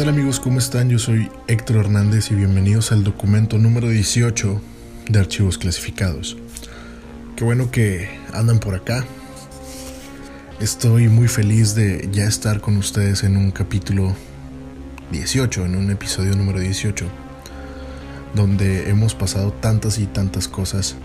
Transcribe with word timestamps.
¿Qué 0.00 0.06
tal 0.06 0.14
amigos? 0.14 0.40
¿Cómo 0.40 0.58
están? 0.58 0.88
Yo 0.88 0.98
soy 0.98 1.30
Héctor 1.46 1.76
Hernández 1.76 2.30
y 2.30 2.34
bienvenidos 2.34 2.90
al 2.90 3.04
documento 3.04 3.58
número 3.58 3.90
18 3.90 4.58
de 5.10 5.18
archivos 5.18 5.58
clasificados. 5.58 6.38
Qué 7.36 7.44
bueno 7.44 7.70
que 7.70 8.08
andan 8.32 8.60
por 8.60 8.74
acá. 8.74 9.04
Estoy 10.58 11.08
muy 11.08 11.28
feliz 11.28 11.74
de 11.74 12.08
ya 12.10 12.24
estar 12.24 12.62
con 12.62 12.78
ustedes 12.78 13.24
en 13.24 13.36
un 13.36 13.50
capítulo 13.50 14.16
18, 15.12 15.66
en 15.66 15.76
un 15.76 15.90
episodio 15.90 16.34
número 16.34 16.60
18, 16.60 17.04
donde 18.34 18.88
hemos 18.88 19.14
pasado 19.14 19.52
tantas 19.52 19.98
y 19.98 20.06
tantas 20.06 20.48
cosas 20.48 20.96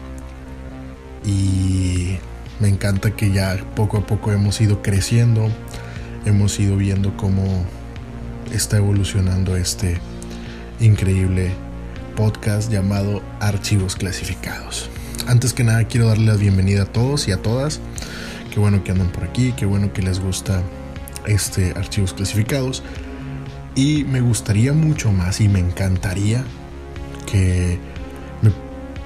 y 1.26 2.16
me 2.62 2.70
encanta 2.70 3.12
que 3.12 3.30
ya 3.30 3.62
poco 3.76 3.98
a 3.98 4.08
poco 4.08 4.32
hemos 4.32 4.62
ido 4.62 4.82
creciendo, 4.82 5.52
hemos 6.26 6.58
ido 6.62 6.78
viendo 6.78 7.18
cómo 7.18 7.66
está 8.54 8.78
evolucionando 8.78 9.56
este 9.56 10.00
increíble 10.80 11.52
podcast 12.16 12.72
llamado 12.72 13.22
Archivos 13.40 13.96
Clasificados. 13.96 14.90
Antes 15.28 15.54
que 15.54 15.64
nada 15.64 15.84
quiero 15.86 16.08
darle 16.08 16.26
la 16.26 16.36
bienvenida 16.36 16.84
a 16.84 16.86
todos 16.86 17.28
y 17.28 17.32
a 17.32 17.42
todas. 17.42 17.80
Qué 18.54 18.60
bueno 18.60 18.84
que 18.84 18.92
andan 18.92 19.12
por 19.12 19.24
aquí, 19.24 19.54
qué 19.54 19.66
bueno 19.66 19.92
que 19.92 20.02
les 20.02 20.20
gusta 20.20 20.62
este 21.26 21.74
Archivos 21.76 22.14
Clasificados. 22.14 22.84
Y 23.76 24.06
me 24.06 24.22
gustaría 24.22 24.72
mucho 24.74 25.12
más 25.12 25.42
y 25.42 25.50
me 25.50 25.60
encantaría 25.60 26.44
que 27.26 27.80
me 28.42 28.52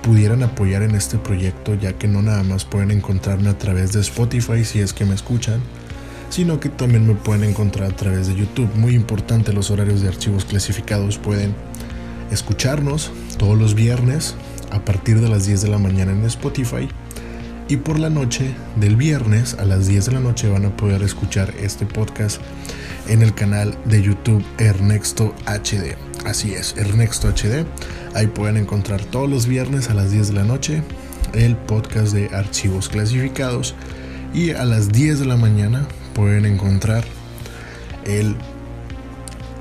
pudieran 0.03 0.44
apoyar 0.44 0.84
en 0.84 0.96
este 0.96 1.18
proyecto 1.18 1.74
ya 1.74 1.94
que 1.94 2.08
no 2.08 2.22
nada 2.22 2.44
más 2.44 2.66
pueden 2.66 2.92
encontrarme 2.92 3.50
a 3.50 3.58
través 3.58 3.94
de 3.94 4.02
Spotify 4.02 4.64
si 4.64 4.81
es 4.81 4.94
que 4.94 5.06
me 5.06 5.16
escuchan 5.16 5.59
sino 6.30 6.59
que 6.59 6.69
también 6.69 7.08
me 7.08 7.16
pueden 7.16 7.44
encontrar 7.44 7.91
a 7.91 7.95
través 7.95 8.27
de 8.27 8.35
YouTube. 8.35 8.69
Muy 8.75 8.95
importante 8.95 9.53
los 9.53 9.72
horarios 9.72 10.02
de 10.02 10.08
archivos 10.08 10.45
clasificados. 10.45 11.17
Pueden 11.17 11.53
escucharnos 12.31 13.11
todos 13.38 13.58
los 13.58 13.75
viernes 13.75 14.35
a 14.72 14.85
partir 14.85 15.19
de 15.19 15.30
las 15.30 15.45
10 15.45 15.61
de 15.63 15.69
la 15.69 15.77
mañana 15.77 16.11
en 16.11 16.23
Spotify. 16.25 16.88
Y 17.67 17.77
por 17.77 18.00
la 18.00 18.09
noche 18.09 18.55
del 18.77 18.95
viernes 18.95 19.55
a 19.59 19.66
las 19.66 19.88
10 19.88 20.07
de 20.07 20.11
la 20.13 20.19
noche 20.19 20.50
van 20.50 20.66
a 20.66 20.75
poder 20.75 21.03
escuchar 21.03 21.53
este 21.59 21.85
podcast 21.85 22.41
en 23.07 23.22
el 23.22 23.33
canal 23.35 23.77
de 23.85 24.02
YouTube 24.02 24.44
Ernesto 24.57 25.35
HD. 25.45 25.95
Así 26.25 26.53
es, 26.53 26.75
Ernesto 26.77 27.30
HD. 27.30 27.66
Ahí 28.16 28.27
pueden 28.27 28.57
encontrar 28.57 29.02
todos 29.05 29.30
los 29.30 29.45
viernes 29.45 29.89
a 29.89 29.94
las 29.94 30.11
10 30.11 30.30
de 30.30 30.33
la 30.33 30.44
noche 30.44 30.81
el 31.33 31.55
podcast 31.55 32.13
de 32.13 32.30
archivos 32.35 32.89
clasificados. 32.89 33.75
Y 34.33 34.52
a 34.52 34.66
las 34.66 34.91
10 34.91 35.19
de 35.19 35.25
la 35.25 35.38
mañana 35.38 35.88
pueden 36.20 36.45
encontrar 36.45 37.06
el, 38.03 38.36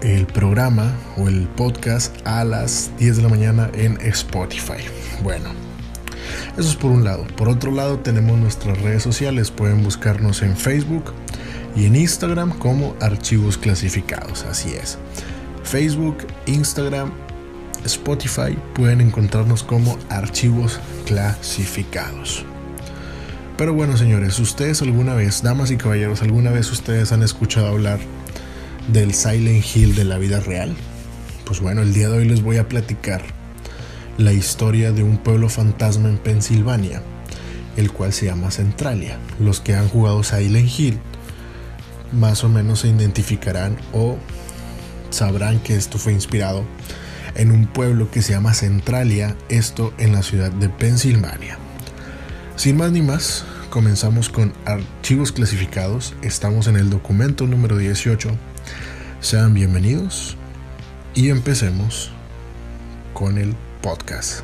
el 0.03 0.27
programa 0.27 0.92
o 1.17 1.28
el 1.28 1.47
podcast 1.47 2.17
a 2.27 2.42
las 2.42 2.91
10 2.98 3.19
de 3.19 3.23
la 3.23 3.28
mañana 3.28 3.70
en 3.75 3.97
Spotify. 4.01 4.83
Bueno, 5.23 5.51
eso 6.56 6.69
es 6.69 6.75
por 6.75 6.91
un 6.91 7.05
lado. 7.05 7.25
Por 7.36 7.48
otro 7.48 7.70
lado 7.70 8.01
tenemos 8.01 8.36
nuestras 8.39 8.83
redes 8.83 9.05
sociales. 9.05 9.52
Pueden 9.52 9.85
buscarnos 9.85 10.42
en 10.42 10.57
Facebook 10.57 11.13
y 11.77 11.86
en 11.86 11.95
Instagram 11.95 12.51
como 12.58 12.96
archivos 13.01 13.57
clasificados. 13.57 14.42
Así 14.42 14.75
es. 14.75 14.98
Facebook, 15.63 16.27
Instagram, 16.46 17.13
Spotify 17.85 18.58
pueden 18.75 19.01
encontrarnos 19.01 19.63
como 19.63 19.96
archivos 20.08 20.80
clasificados. 21.07 22.45
Pero 23.58 23.74
bueno, 23.74 23.96
señores, 23.96 24.39
ustedes 24.39 24.83
alguna 24.83 25.14
vez, 25.14 25.42
damas 25.42 25.73
y 25.73 25.77
caballeros, 25.77 26.23
alguna 26.23 26.52
vez 26.52 26.70
ustedes 26.70 27.11
han 27.11 27.24
escuchado 27.24 27.67
hablar 27.67 27.98
del 28.92 29.13
Silent 29.13 29.64
Hill 29.74 29.96
de 29.96 30.05
la 30.05 30.17
vida 30.17 30.39
real? 30.39 30.77
Pues 31.45 31.58
bueno, 31.58 31.83
el 31.83 31.92
día 31.92 32.08
de 32.08 32.19
hoy 32.19 32.24
les 32.24 32.41
voy 32.41 32.58
a 32.58 32.69
platicar 32.69 33.20
la 34.17 34.33
historia 34.33 34.92
de 34.92 35.02
un 35.02 35.19
pueblo 35.19 35.48
fantasma 35.48 36.08
en 36.08 36.19
Pensilvania, 36.19 37.02
el 37.77 37.91
cual 37.91 38.13
se 38.13 38.27
llama 38.27 38.52
Centralia. 38.52 39.19
Los 39.41 39.61
que 39.61 39.75
han 39.75 39.89
jugado 39.89 40.23
Silent 40.23 40.70
Hill 40.79 41.01
más 42.13 42.45
o 42.45 42.48
menos 42.48 42.79
se 42.79 42.89
identificarán 42.90 43.77
o 43.92 44.19
sabrán 45.11 45.58
que 45.58 45.75
esto 45.75 45.98
fue 45.98 46.13
inspirado 46.13 46.63
en 47.35 47.51
un 47.51 47.67
pueblo 47.67 48.08
que 48.08 48.23
se 48.23 48.35
llama 48.35 48.55
Centralia, 48.55 49.35
esto 49.48 49.92
en 49.98 50.13
la 50.13 50.23
ciudad 50.23 50.52
de 50.52 50.69
Pensilvania. 50.69 51.58
Sin 52.58 52.77
más 52.77 52.90
ni 52.90 53.02
más, 53.02 53.45
comenzamos 53.68 54.29
con 54.29 54.52
archivos 54.64 55.33
clasificados. 55.33 56.14
Estamos 56.23 56.67
en 56.67 56.77
el 56.77 56.90
documento 56.90 57.46
número 57.46 57.77
18. 57.77 58.30
Sean 59.20 59.55
bienvenidos 59.55 60.36
y 61.14 61.30
empecemos 61.30 62.11
con 63.14 63.39
el 63.39 63.55
podcast. 63.83 64.42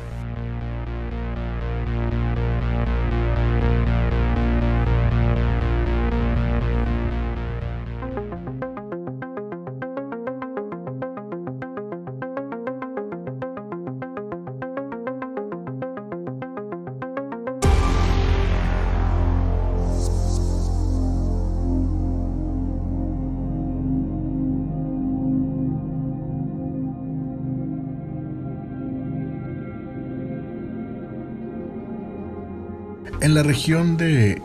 Región 33.65 33.97
de, 33.97 34.43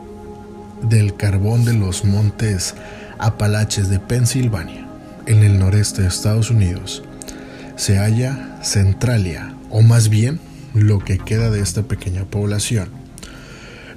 del 0.81 1.15
carbón 1.15 1.63
de 1.63 1.75
los 1.75 2.05
montes 2.05 2.73
Apalaches 3.19 3.87
de 3.87 3.99
Pensilvania, 3.99 4.87
en 5.27 5.43
el 5.43 5.59
noreste 5.59 6.01
de 6.01 6.07
Estados 6.07 6.49
Unidos, 6.49 7.03
se 7.75 7.99
halla 7.99 8.57
Centralia, 8.63 9.53
o 9.69 9.83
más 9.83 10.09
bien 10.09 10.39
lo 10.73 10.97
que 10.97 11.19
queda 11.19 11.51
de 11.51 11.61
esta 11.61 11.83
pequeña 11.83 12.25
población, 12.25 12.89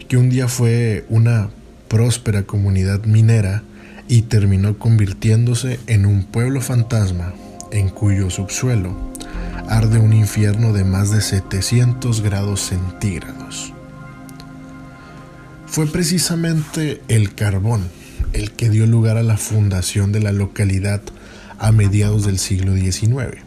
que 0.09 0.19
un 0.19 0.29
día 0.29 0.47
fue 0.47 1.07
una 1.09 1.49
próspera 1.89 2.43
comunidad 2.43 3.03
minera 3.05 3.63
y 4.09 4.23
terminó 4.23 4.79
convirtiéndose 4.79 5.81
en 5.87 6.05
un 6.05 6.25
pueblo 6.25 6.61
fantasma 6.61 7.33
en 7.73 7.89
cuyo 7.89 8.29
subsuelo 8.29 8.95
arde 9.71 9.99
un 9.99 10.13
infierno 10.13 10.75
de 10.75 10.85
más 10.85 11.11
de 11.11 11.23
700 11.23 12.21
grados 12.21 12.61
centígrados. 12.61 13.74
Fue 15.75 15.89
precisamente 15.89 17.03
el 17.09 17.35
carbón 17.35 17.89
el 18.33 18.53
que 18.53 18.71
dio 18.71 18.87
lugar 18.87 19.17
a 19.17 19.25
la 19.25 19.37
fundación 19.37 20.13
de 20.13 20.21
la 20.21 20.31
localidad 20.31 21.03
a 21.59 21.73
mediados 21.73 22.25
del 22.25 22.39
siglo 22.39 22.77
XIX, 22.77 23.43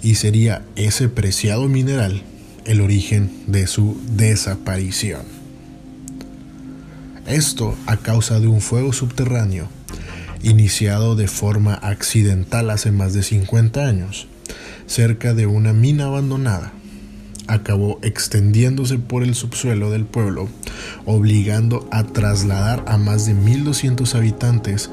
y 0.00 0.14
sería 0.14 0.62
ese 0.76 1.10
preciado 1.10 1.68
mineral 1.68 2.22
el 2.64 2.80
origen 2.80 3.30
de 3.48 3.66
su 3.66 4.00
desaparición. 4.16 5.20
Esto 7.26 7.76
a 7.84 7.98
causa 7.98 8.40
de 8.40 8.46
un 8.46 8.62
fuego 8.62 8.94
subterráneo 8.94 9.68
iniciado 10.42 11.16
de 11.16 11.28
forma 11.28 11.74
accidental 11.74 12.70
hace 12.70 12.92
más 12.92 13.12
de 13.12 13.22
50 13.22 13.86
años, 13.86 14.26
cerca 14.86 15.34
de 15.34 15.44
una 15.44 15.74
mina 15.74 16.06
abandonada 16.06 16.72
acabó 17.48 17.98
extendiéndose 18.02 18.98
por 18.98 19.22
el 19.22 19.34
subsuelo 19.34 19.90
del 19.90 20.04
pueblo, 20.04 20.48
obligando 21.06 21.88
a 21.90 22.04
trasladar 22.04 22.84
a 22.86 22.98
más 22.98 23.26
de 23.26 23.34
1.200 23.34 24.14
habitantes 24.14 24.90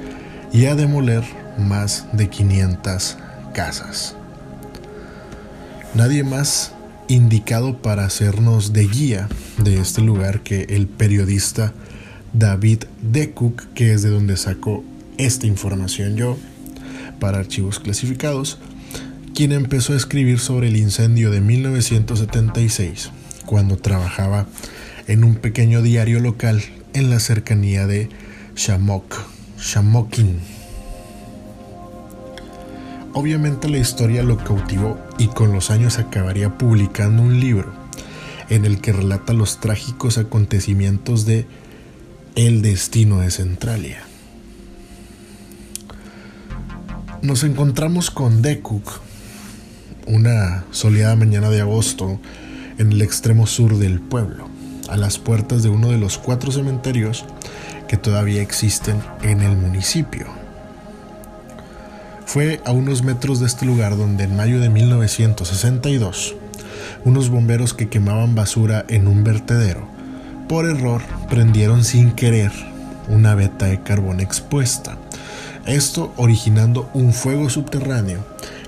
y 0.52 0.66
a 0.66 0.75
demoler 0.75 1.24
más 1.57 2.07
de 2.13 2.30
500 2.30 3.18
casas. 3.54 4.16
Nadie 5.94 6.24
más 6.24 6.74
indicado 7.07 7.81
para 7.81 8.06
hacernos 8.06 8.74
de 8.74 8.88
guía 8.88 9.30
de 9.58 9.80
este 9.80 10.01
lugar 10.01 10.42
que 10.42 10.63
el 10.69 10.88
periodista 10.88 11.74
David 12.34 12.84
De 13.01 13.31
Cook, 13.31 13.63
que 13.74 13.94
es 13.94 14.01
de 14.01 14.10
donde 14.10 14.38
sacó 14.38 14.84
esta 15.18 15.48
información 15.48 16.16
yo 16.16 16.38
para 17.19 17.40
archivos 17.40 17.80
clasificados, 17.80 18.60
quien 19.36 19.52
empezó 19.52 19.92
a 19.92 19.98
escribir 19.98 20.40
sobre 20.40 20.70
el 20.70 20.78
incendio 20.78 21.30
de 21.30 21.42
1976, 21.42 23.12
cuando 23.46 23.76
trabajaba 23.76 24.48
en 25.08 25.26
un 25.26 25.36
pequeño 25.36 25.82
diario 25.82 26.22
local 26.22 26.64
en 26.94 27.10
la 27.10 27.20
cercanía 27.20 27.86
de 27.86 28.08
Shamok, 28.56 29.14
Shamokin. 29.60 30.40
Obviamente 33.12 33.68
la 33.68 33.78
historia 33.78 34.24
lo 34.24 34.38
cautivó 34.38 34.98
y 35.18 35.28
con 35.28 35.52
los 35.52 35.70
años 35.70 36.00
acabaría 36.00 36.58
publicando 36.58 37.22
un 37.22 37.42
libro 37.42 37.74
en 38.50 38.64
el 38.64 38.80
que 38.80 38.94
relata 38.94 39.34
los 39.34 39.60
trágicos 39.60 40.18
acontecimientos 40.18 41.26
de 41.26 41.46
El 42.36 42.62
destino 42.62 43.20
de 43.20 43.32
Centralia. 43.32 44.02
Nos 47.22 47.44
encontramos 47.44 48.12
con 48.12 48.42
Dekuk 48.42 49.02
una 50.07 50.66
soleada 50.72 51.16
mañana 51.16 51.50
de 51.50 51.62
agosto 51.62 52.19
en 52.78 52.92
el 52.92 53.02
extremo 53.02 53.48
sur 53.48 53.78
del 53.78 54.00
pueblo, 54.00 54.48
a 54.90 54.98
las 54.98 55.18
puertas 55.18 55.63
de 55.63 55.69
uno 55.69 55.90
de 55.90 55.98
los 55.98 56.18
cuatro 56.18 56.52
cementerios 56.52 57.25
que 57.88 57.98
todavía 57.98 58.42
existen 58.42 58.98
en 59.22 59.42
el 59.42 59.56
municipio. 59.56 60.28
Fue 62.25 62.60
a 62.66 62.72
unos 62.72 63.04
metros 63.04 63.40
de 63.40 63.46
este 63.46 63.66
lugar 63.66 63.98
donde 63.98 64.25
en 64.25 64.36
mayo 64.36 64.60
de 64.60 64.69
1962, 64.69 66.36
unos 67.06 67.30
bomberos 67.30 67.74
que 67.74 67.90
quemaban 67.90 68.36
basura 68.36 68.86
en 68.90 69.08
un 69.08 69.24
vertedero, 69.24 69.88
por 70.50 70.66
error 70.66 71.01
prendieron 71.30 71.84
sin 71.84 72.12
querer 72.12 72.51
una 73.08 73.36
veta 73.36 73.66
de 73.68 73.81
carbón 73.81 74.19
expuesta, 74.19 74.98
esto 75.66 76.13
originando 76.18 76.90
un 76.94 77.13
fuego 77.13 77.50
subterráneo 77.50 78.24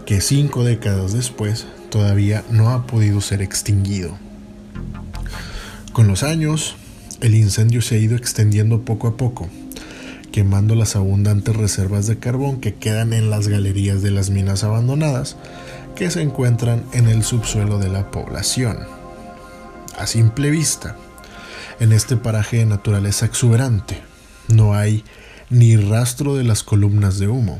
que 0.07 0.21
cinco 0.21 0.63
décadas 0.63 1.11
después 1.11 1.67
todavía 1.89 2.45
no 2.49 2.69
ha 2.69 2.87
podido 2.87 3.19
ser 3.19 3.41
extinguido. 3.41 4.17
Con 5.91 6.07
los 6.07 6.23
años, 6.23 6.77
el 7.19 7.35
incendio 7.35 7.81
se 7.81 7.95
ha 7.95 7.97
ido 7.97 8.15
extendiendo 8.15 8.85
poco 8.85 9.09
a 9.09 9.17
poco, 9.17 9.49
quemando 10.31 10.75
las 10.75 10.95
abundantes 10.95 11.57
reservas 11.57 12.07
de 12.07 12.19
carbón 12.19 12.61
que 12.61 12.75
quedan 12.75 13.11
en 13.11 13.29
las 13.29 13.49
galerías 13.49 14.01
de 14.01 14.11
las 14.11 14.29
minas 14.29 14.63
abandonadas 14.63 15.35
que 15.93 16.09
se 16.09 16.21
encuentran 16.21 16.85
en 16.93 17.09
el 17.09 17.25
subsuelo 17.25 17.77
de 17.77 17.89
la 17.89 18.09
población. 18.09 18.77
A 19.97 20.07
simple 20.07 20.51
vista, 20.51 20.95
en 21.81 21.91
este 21.91 22.15
paraje 22.15 22.59
de 22.59 22.65
naturaleza 22.65 23.25
exuberante, 23.25 24.01
no 24.47 24.73
hay 24.73 25.03
ni 25.49 25.75
rastro 25.75 26.37
de 26.37 26.45
las 26.45 26.63
columnas 26.63 27.19
de 27.19 27.27
humo, 27.27 27.59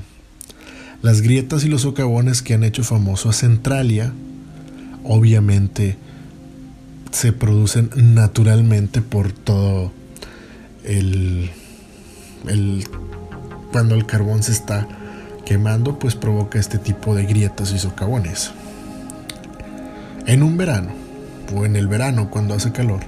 las 1.01 1.21
grietas 1.21 1.63
y 1.63 1.67
los 1.67 1.81
socavones 1.81 2.41
que 2.41 2.53
han 2.53 2.63
hecho 2.63 2.83
famoso 2.83 3.29
a 3.29 3.33
Centralia, 3.33 4.11
obviamente 5.03 5.97
se 7.11 7.31
producen 7.31 7.89
naturalmente 7.95 9.01
por 9.01 9.31
todo 9.31 9.91
el, 10.83 11.49
cuando 13.71 13.95
el 13.95 14.05
carbón 14.05 14.44
se 14.44 14.51
está 14.51 14.88
quemando, 15.45 15.97
pues 15.99 16.15
provoca 16.15 16.59
este 16.59 16.77
tipo 16.77 17.15
de 17.15 17.25
grietas 17.25 17.71
y 17.71 17.79
socavones. 17.79 18.51
En 20.25 20.44
un 20.44 20.57
verano, 20.57 20.89
o 21.55 21.65
en 21.65 21.75
el 21.75 21.88
verano 21.88 22.29
cuando 22.29 22.53
hace 22.53 22.71
calor, 22.71 22.99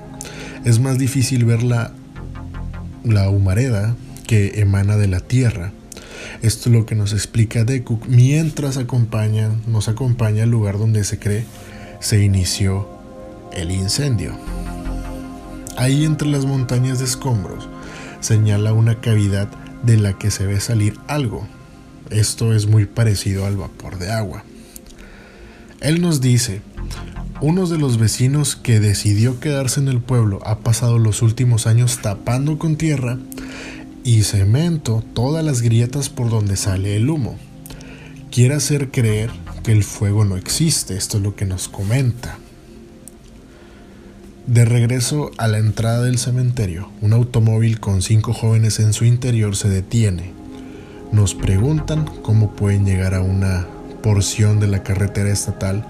es 0.63 0.79
más 0.79 0.97
difícil 0.97 1.43
ver 1.43 1.63
la, 1.63 1.91
la 3.03 3.29
humareda 3.29 3.95
que 4.25 4.61
emana 4.61 4.95
de 4.95 5.07
la 5.07 5.19
tierra 5.19 5.73
esto 6.41 6.69
es 6.69 6.75
lo 6.75 6.85
que 6.85 6.95
nos 6.95 7.13
explica 7.13 7.63
Dekuk 7.63 8.07
mientras 8.07 8.77
acompaña, 8.77 9.49
nos 9.67 9.87
acompaña 9.87 10.43
al 10.43 10.49
lugar 10.49 10.77
donde 10.77 11.03
se 11.03 11.19
cree 11.19 11.45
se 11.99 12.23
inició 12.23 12.87
el 13.53 13.71
incendio. 13.71 14.33
Ahí 15.77 16.05
entre 16.05 16.29
las 16.29 16.45
montañas 16.45 16.99
de 16.99 17.05
escombros 17.05 17.67
señala 18.21 18.73
una 18.73 18.99
cavidad 19.01 19.47
de 19.83 19.97
la 19.97 20.17
que 20.17 20.31
se 20.31 20.45
ve 20.45 20.59
salir 20.59 20.97
algo. 21.07 21.47
Esto 22.09 22.53
es 22.53 22.67
muy 22.67 22.85
parecido 22.85 23.45
al 23.45 23.57
vapor 23.57 23.97
de 23.97 24.11
agua. 24.11 24.43
Él 25.79 26.01
nos 26.01 26.19
dice, 26.19 26.61
uno 27.41 27.67
de 27.67 27.77
los 27.77 27.97
vecinos 27.97 28.57
que 28.57 28.79
decidió 28.79 29.39
quedarse 29.39 29.79
en 29.79 29.87
el 29.87 30.01
pueblo 30.01 30.41
ha 30.45 30.59
pasado 30.59 30.97
los 30.97 31.21
últimos 31.21 31.67
años 31.67 31.99
tapando 32.01 32.59
con 32.59 32.75
tierra 32.75 33.17
y 34.03 34.23
cemento 34.23 35.03
todas 35.13 35.43
las 35.43 35.61
grietas 35.61 36.09
por 36.09 36.29
donde 36.29 36.55
sale 36.55 36.95
el 36.95 37.09
humo. 37.09 37.37
Quiere 38.31 38.55
hacer 38.55 38.89
creer 38.89 39.29
que 39.63 39.71
el 39.71 39.83
fuego 39.83 40.25
no 40.25 40.37
existe, 40.37 40.95
esto 40.95 41.17
es 41.17 41.23
lo 41.23 41.35
que 41.35 41.45
nos 41.45 41.67
comenta. 41.67 42.37
De 44.47 44.65
regreso 44.65 45.31
a 45.37 45.47
la 45.47 45.59
entrada 45.59 46.03
del 46.03 46.17
cementerio, 46.17 46.89
un 47.01 47.13
automóvil 47.13 47.79
con 47.79 48.01
cinco 48.01 48.33
jóvenes 48.33 48.79
en 48.79 48.93
su 48.93 49.05
interior 49.05 49.55
se 49.55 49.69
detiene. 49.69 50.31
Nos 51.11 51.35
preguntan 51.35 52.05
cómo 52.23 52.55
pueden 52.55 52.85
llegar 52.85 53.13
a 53.13 53.21
una 53.21 53.67
porción 54.01 54.59
de 54.59 54.67
la 54.67 54.81
carretera 54.81 55.29
estatal, 55.29 55.85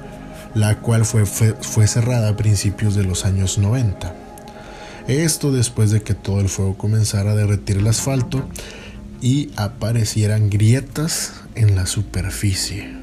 la 0.55 0.79
cual 0.79 1.05
fue, 1.05 1.25
fue, 1.25 1.53
fue 1.61 1.87
cerrada 1.87 2.29
a 2.29 2.35
principios 2.35 2.95
de 2.95 3.03
los 3.03 3.23
años 3.23 3.57
90. 3.57 4.13
Esto 5.09 5.51
después 5.51 5.89
de 5.89 6.03
que 6.03 6.13
todo 6.13 6.39
el 6.39 6.49
fuego 6.49 6.77
comenzara 6.77 7.31
a 7.31 7.35
derretir 7.35 7.77
el 7.77 7.87
asfalto 7.87 8.47
y 9.21 9.49
aparecieran 9.55 10.51
grietas 10.51 11.33
en 11.55 11.75
la 11.75 11.87
superficie. 11.87 12.93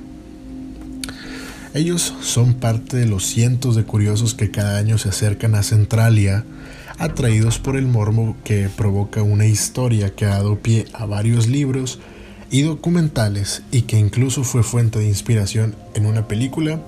Ellos 1.74 2.14
son 2.20 2.54
parte 2.54 2.96
de 2.96 3.06
los 3.06 3.26
cientos 3.26 3.74
de 3.74 3.82
curiosos 3.82 4.34
que 4.34 4.52
cada 4.52 4.78
año 4.78 4.98
se 4.98 5.08
acercan 5.08 5.56
a 5.56 5.64
Centralia, 5.64 6.44
atraídos 6.96 7.58
por 7.58 7.76
el 7.76 7.88
mormo 7.88 8.36
que 8.44 8.68
provoca 8.68 9.24
una 9.24 9.46
historia 9.46 10.14
que 10.14 10.26
ha 10.26 10.36
dado 10.36 10.60
pie 10.60 10.84
a 10.92 11.06
varios 11.06 11.48
libros 11.48 11.98
y 12.52 12.62
documentales 12.62 13.62
y 13.72 13.82
que 13.82 13.98
incluso 13.98 14.44
fue 14.44 14.62
fuente 14.62 15.00
de 15.00 15.08
inspiración 15.08 15.74
en 15.94 16.06
una 16.06 16.28
película 16.28 16.80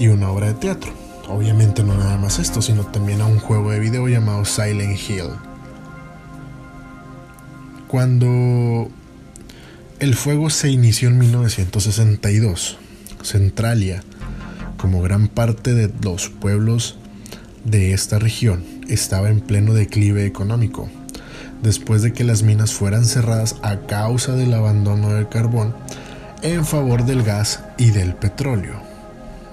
y 0.00 0.08
una 0.08 0.32
obra 0.32 0.48
de 0.48 0.54
teatro. 0.54 1.07
Obviamente 1.28 1.82
no 1.82 1.94
nada 1.94 2.16
más 2.16 2.38
esto, 2.38 2.62
sino 2.62 2.84
también 2.86 3.20
a 3.20 3.26
un 3.26 3.38
juego 3.38 3.70
de 3.70 3.80
video 3.80 4.08
llamado 4.08 4.44
Silent 4.44 4.98
Hill. 4.98 5.28
Cuando 7.86 8.88
el 9.98 10.14
fuego 10.14 10.48
se 10.48 10.70
inició 10.70 11.08
en 11.08 11.18
1962, 11.18 12.78
Centralia, 13.22 14.02
como 14.78 15.02
gran 15.02 15.28
parte 15.28 15.74
de 15.74 15.92
los 16.02 16.30
pueblos 16.30 16.96
de 17.64 17.92
esta 17.92 18.18
región, 18.18 18.64
estaba 18.88 19.28
en 19.28 19.40
pleno 19.40 19.74
declive 19.74 20.24
económico, 20.24 20.88
después 21.62 22.00
de 22.02 22.12
que 22.12 22.24
las 22.24 22.42
minas 22.42 22.72
fueran 22.72 23.04
cerradas 23.04 23.56
a 23.62 23.80
causa 23.80 24.34
del 24.34 24.54
abandono 24.54 25.12
del 25.12 25.28
carbón 25.28 25.74
en 26.42 26.64
favor 26.64 27.04
del 27.04 27.22
gas 27.22 27.60
y 27.76 27.90
del 27.90 28.14
petróleo. 28.14 28.80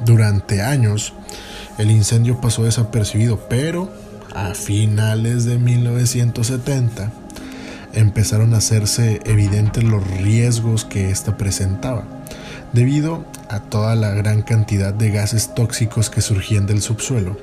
Durante 0.05 0.61
años, 0.61 1.13
el 1.77 1.91
incendio 1.91 2.39
pasó 2.39 2.63
desapercibido, 2.63 3.47
pero 3.49 3.91
a 4.33 4.53
finales 4.53 5.45
de 5.45 5.57
1970 5.57 7.11
empezaron 7.93 8.53
a 8.53 8.57
hacerse 8.57 9.21
evidentes 9.25 9.83
los 9.83 10.05
riesgos 10.05 10.85
que 10.85 11.09
ésta 11.09 11.37
presentaba, 11.37 12.05
debido 12.73 13.25
a 13.49 13.61
toda 13.61 13.95
la 13.95 14.11
gran 14.11 14.41
cantidad 14.41 14.93
de 14.93 15.11
gases 15.11 15.53
tóxicos 15.55 16.09
que 16.09 16.21
surgían 16.21 16.65
del 16.65 16.81
subsuelo 16.81 17.37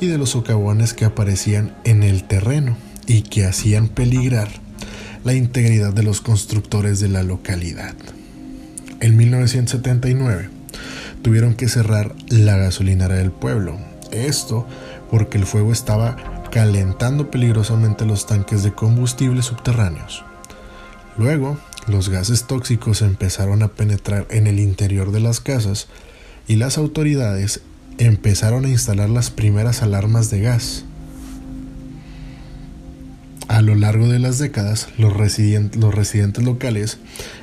y 0.00 0.06
de 0.06 0.18
los 0.18 0.30
socavones 0.30 0.94
que 0.94 1.04
aparecían 1.04 1.74
en 1.84 2.02
el 2.02 2.24
terreno 2.24 2.76
y 3.06 3.22
que 3.22 3.44
hacían 3.44 3.88
peligrar 3.88 4.48
la 5.24 5.34
integridad 5.34 5.92
de 5.92 6.02
los 6.02 6.20
constructores 6.20 6.98
de 7.00 7.08
la 7.08 7.22
localidad. 7.22 7.94
En 9.00 9.16
1979, 9.16 10.48
tuvieron 11.22 11.54
que 11.54 11.68
cerrar 11.68 12.14
la 12.28 12.56
gasolinera 12.56 13.14
del 13.14 13.30
pueblo. 13.30 13.78
Esto 14.10 14.66
porque 15.10 15.38
el 15.38 15.46
fuego 15.46 15.72
estaba 15.72 16.16
calentando 16.50 17.30
peligrosamente 17.30 18.04
los 18.04 18.26
tanques 18.26 18.62
de 18.62 18.72
combustible 18.72 19.42
subterráneos. 19.42 20.24
Luego, 21.16 21.58
los 21.86 22.08
gases 22.08 22.44
tóxicos 22.44 23.02
empezaron 23.02 23.62
a 23.62 23.68
penetrar 23.68 24.26
en 24.30 24.46
el 24.46 24.60
interior 24.60 25.12
de 25.12 25.20
las 25.20 25.40
casas 25.40 25.88
y 26.46 26.56
las 26.56 26.78
autoridades 26.78 27.60
empezaron 27.98 28.64
a 28.64 28.68
instalar 28.68 29.10
las 29.10 29.30
primeras 29.30 29.82
alarmas 29.82 30.30
de 30.30 30.40
gas. 30.40 30.84
A 33.48 33.60
lo 33.60 33.74
largo 33.74 34.08
de 34.08 34.18
las 34.18 34.38
décadas, 34.38 34.88
los, 34.98 35.12
residentes 35.14 36.44
locales 36.44 36.98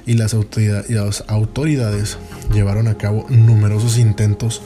y 0.05 0.13
las 0.13 0.33
autoridades 0.33 2.17
llevaron 2.53 2.87
a 2.87 2.97
cabo 2.97 3.25
numerosos 3.29 3.97
intentos 3.97 4.61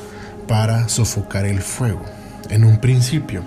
para 0.47 0.87
sofocar 0.89 1.45
el 1.45 1.61
fuego. 1.61 2.03
En 2.49 2.63
un 2.63 2.79
principio, 2.79 3.43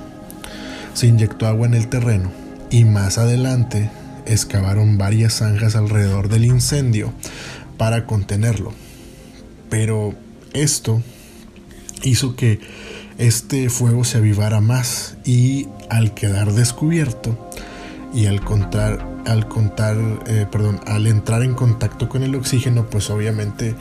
se 0.94 1.06
inyectó 1.06 1.46
agua 1.46 1.66
en 1.66 1.74
el 1.74 1.88
terreno 1.88 2.32
y 2.70 2.84
más 2.84 3.18
adelante 3.18 3.90
excavaron 4.26 4.98
varias 4.98 5.34
zanjas 5.34 5.76
alrededor 5.76 6.28
del 6.28 6.44
incendio 6.44 7.12
para 7.76 8.06
contenerlo. 8.06 8.72
Pero 9.70 10.14
esto 10.52 11.02
hizo 12.02 12.36
que 12.36 12.60
este 13.18 13.70
fuego 13.70 14.04
se 14.04 14.18
avivara 14.18 14.60
más 14.60 15.16
y 15.24 15.68
al 15.88 16.14
quedar 16.14 16.52
descubierto, 16.52 17.45
y 18.12 18.26
al 18.26 18.40
contar, 18.40 19.04
eh, 20.26 20.46
al 20.86 21.06
entrar 21.06 21.42
en 21.42 21.54
contacto 21.54 22.08
con 22.08 22.22
el 22.22 22.34
oxígeno, 22.34 22.86
pues 22.88 23.10
obviamente 23.10 23.74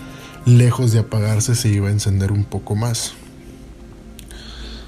lejos 0.46 0.92
de 0.92 1.00
apagarse 1.00 1.56
se 1.56 1.70
iba 1.70 1.90
a 1.90 1.92
encender 1.92 2.32
un 2.32 2.44
poco 2.44 2.76
más. 2.76 3.14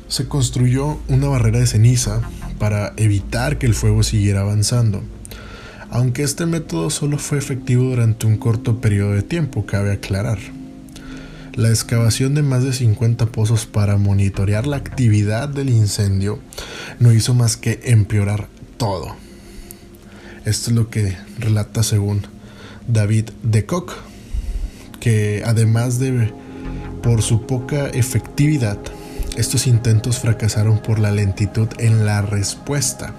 Se 0.07 0.27
construyó 0.27 0.99
una 1.07 1.27
barrera 1.27 1.59
de 1.59 1.67
ceniza 1.67 2.21
para 2.59 2.93
evitar 2.97 3.57
que 3.57 3.65
el 3.65 3.73
fuego 3.73 4.03
siguiera 4.03 4.41
avanzando. 4.41 5.03
aunque 5.89 6.21
este 6.21 6.45
método 6.45 6.89
solo 6.89 7.17
fue 7.17 7.37
efectivo 7.37 7.85
durante 7.85 8.27
un 8.27 8.35
corto 8.35 8.81
periodo 8.81 9.13
de 9.13 9.21
tiempo, 9.21 9.65
cabe 9.65 9.93
aclarar. 9.93 10.37
La 11.55 11.69
excavación 11.69 12.35
de 12.35 12.43
más 12.43 12.63
de 12.63 12.73
50 12.73 13.27
pozos 13.27 13.65
para 13.65 13.97
monitorear 13.97 14.67
la 14.67 14.77
actividad 14.77 15.47
del 15.47 15.69
incendio 15.69 16.39
no 16.99 17.13
hizo 17.13 17.33
más 17.33 17.55
que 17.55 17.79
empeorar 17.85 18.49
todo. 18.77 19.15
Esto 20.47 20.69
es 20.69 20.77
lo 20.77 20.89
que 20.89 21.17
relata 21.39 21.83
según 21.83 22.21
David 22.87 23.31
de 23.43 23.65
Koch, 23.65 23.91
que 25.01 25.43
además 25.45 25.99
de 25.99 26.31
por 27.03 27.21
su 27.21 27.45
poca 27.45 27.89
efectividad, 27.89 28.79
estos 29.35 29.67
intentos 29.67 30.19
fracasaron 30.19 30.81
por 30.81 30.99
la 30.99 31.11
lentitud 31.11 31.67
en 31.79 32.05
la 32.05 32.21
respuesta, 32.21 33.13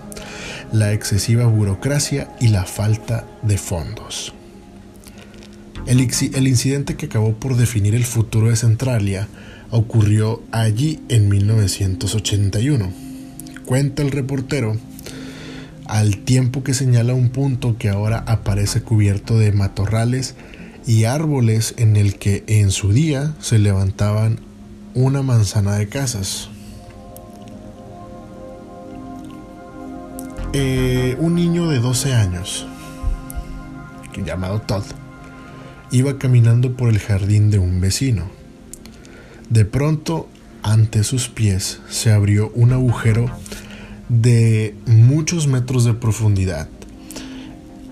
la 0.73 0.94
excesiva 0.94 1.44
burocracia 1.44 2.35
y 2.40 2.49
la 2.49 2.64
falta 2.64 3.26
de 3.42 3.58
fondos. 3.58 4.32
El, 5.85 6.00
incidente 6.00 6.97
que 6.97 7.06
acabó 7.06 7.35
por 7.35 7.56
definir 7.56 7.94
el 7.94 8.06
futuro 8.06 8.49
de 8.49 8.56
Centralia 8.56 9.28
ocurrió 9.70 10.42
allí 10.50 11.00
en 11.11 11.28
1981. 11.28 12.90
Cuenta 13.66 14.00
el 14.00 14.12
reportero, 14.12 14.78
al 15.88 16.18
tiempo 16.18 16.62
que 16.62 16.75
señala 16.75 17.14
un 17.14 17.30
punto 17.30 17.76
que 17.78 17.88
ahora 17.88 18.23
aparece 18.26 18.83
cubierto 18.83 19.38
de 19.38 19.52
matorrales 19.52 20.35
y 20.87 21.04
árboles 21.04 21.75
en 21.78 21.97
el 21.97 22.18
que 22.18 22.45
en 22.47 22.71
su 22.71 22.92
día 22.92 23.35
se 23.40 23.59
levantaban 23.59 24.40
una 24.95 25.23
manzana 25.23 25.76
de 25.76 25.88
casas. 25.88 26.50
Eh, 30.52 31.16
un 31.18 31.35
niño 31.35 31.68
de 31.68 31.78
12 31.78 32.14
años, 32.14 32.66
llamado 34.25 34.61
Todd, 34.61 34.85
iba 35.90 36.18
caminando 36.18 36.76
por 36.76 36.90
el 36.90 36.99
jardín 36.99 37.50
de 37.50 37.59
un 37.59 37.80
vecino. 37.80 38.25
De 39.50 39.64
pronto, 39.64 40.28
ante 40.62 41.04
sus 41.04 41.28
pies 41.28 41.80
se 41.88 42.12
abrió 42.12 42.50
un 42.54 42.73
agujero 42.73 43.30
de 44.09 44.75
muchos 44.87 45.47
metros 45.47 45.85
de 45.85 45.95
profundidad. 45.95 46.69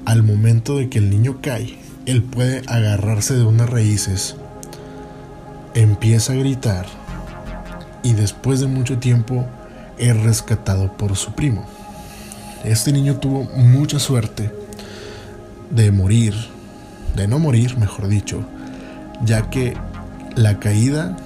Al 0.04 0.23
momento 0.23 0.78
de 0.78 0.88
que 0.88 0.99
el 0.99 1.11
niño 1.11 1.38
cae, 1.42 1.78
él 2.06 2.23
puede 2.23 2.62
agarrarse 2.66 3.35
de 3.35 3.44
unas 3.44 3.68
raíces, 3.68 4.37
empieza 5.75 6.32
a 6.32 6.37
gritar 6.37 6.87
y 8.02 8.12
después 8.12 8.61
de 8.61 8.66
mucho 8.66 8.99
tiempo 8.99 9.46
es 9.99 10.16
rescatado 10.23 10.96
por 10.96 11.16
su 11.16 11.32
primo. 11.32 11.66
Este 12.64 12.92
niño 12.92 13.16
tuvo 13.16 13.44
mucha 13.44 13.99
suerte 13.99 14.52
de 15.70 15.90
morir 15.90 16.35
de 17.16 17.26
no 17.26 17.38
morir, 17.38 17.76
mejor 17.78 18.08
dicho, 18.08 18.44
ya 19.25 19.49
que 19.49 19.75
la 20.37 20.61
caída 20.61 21.16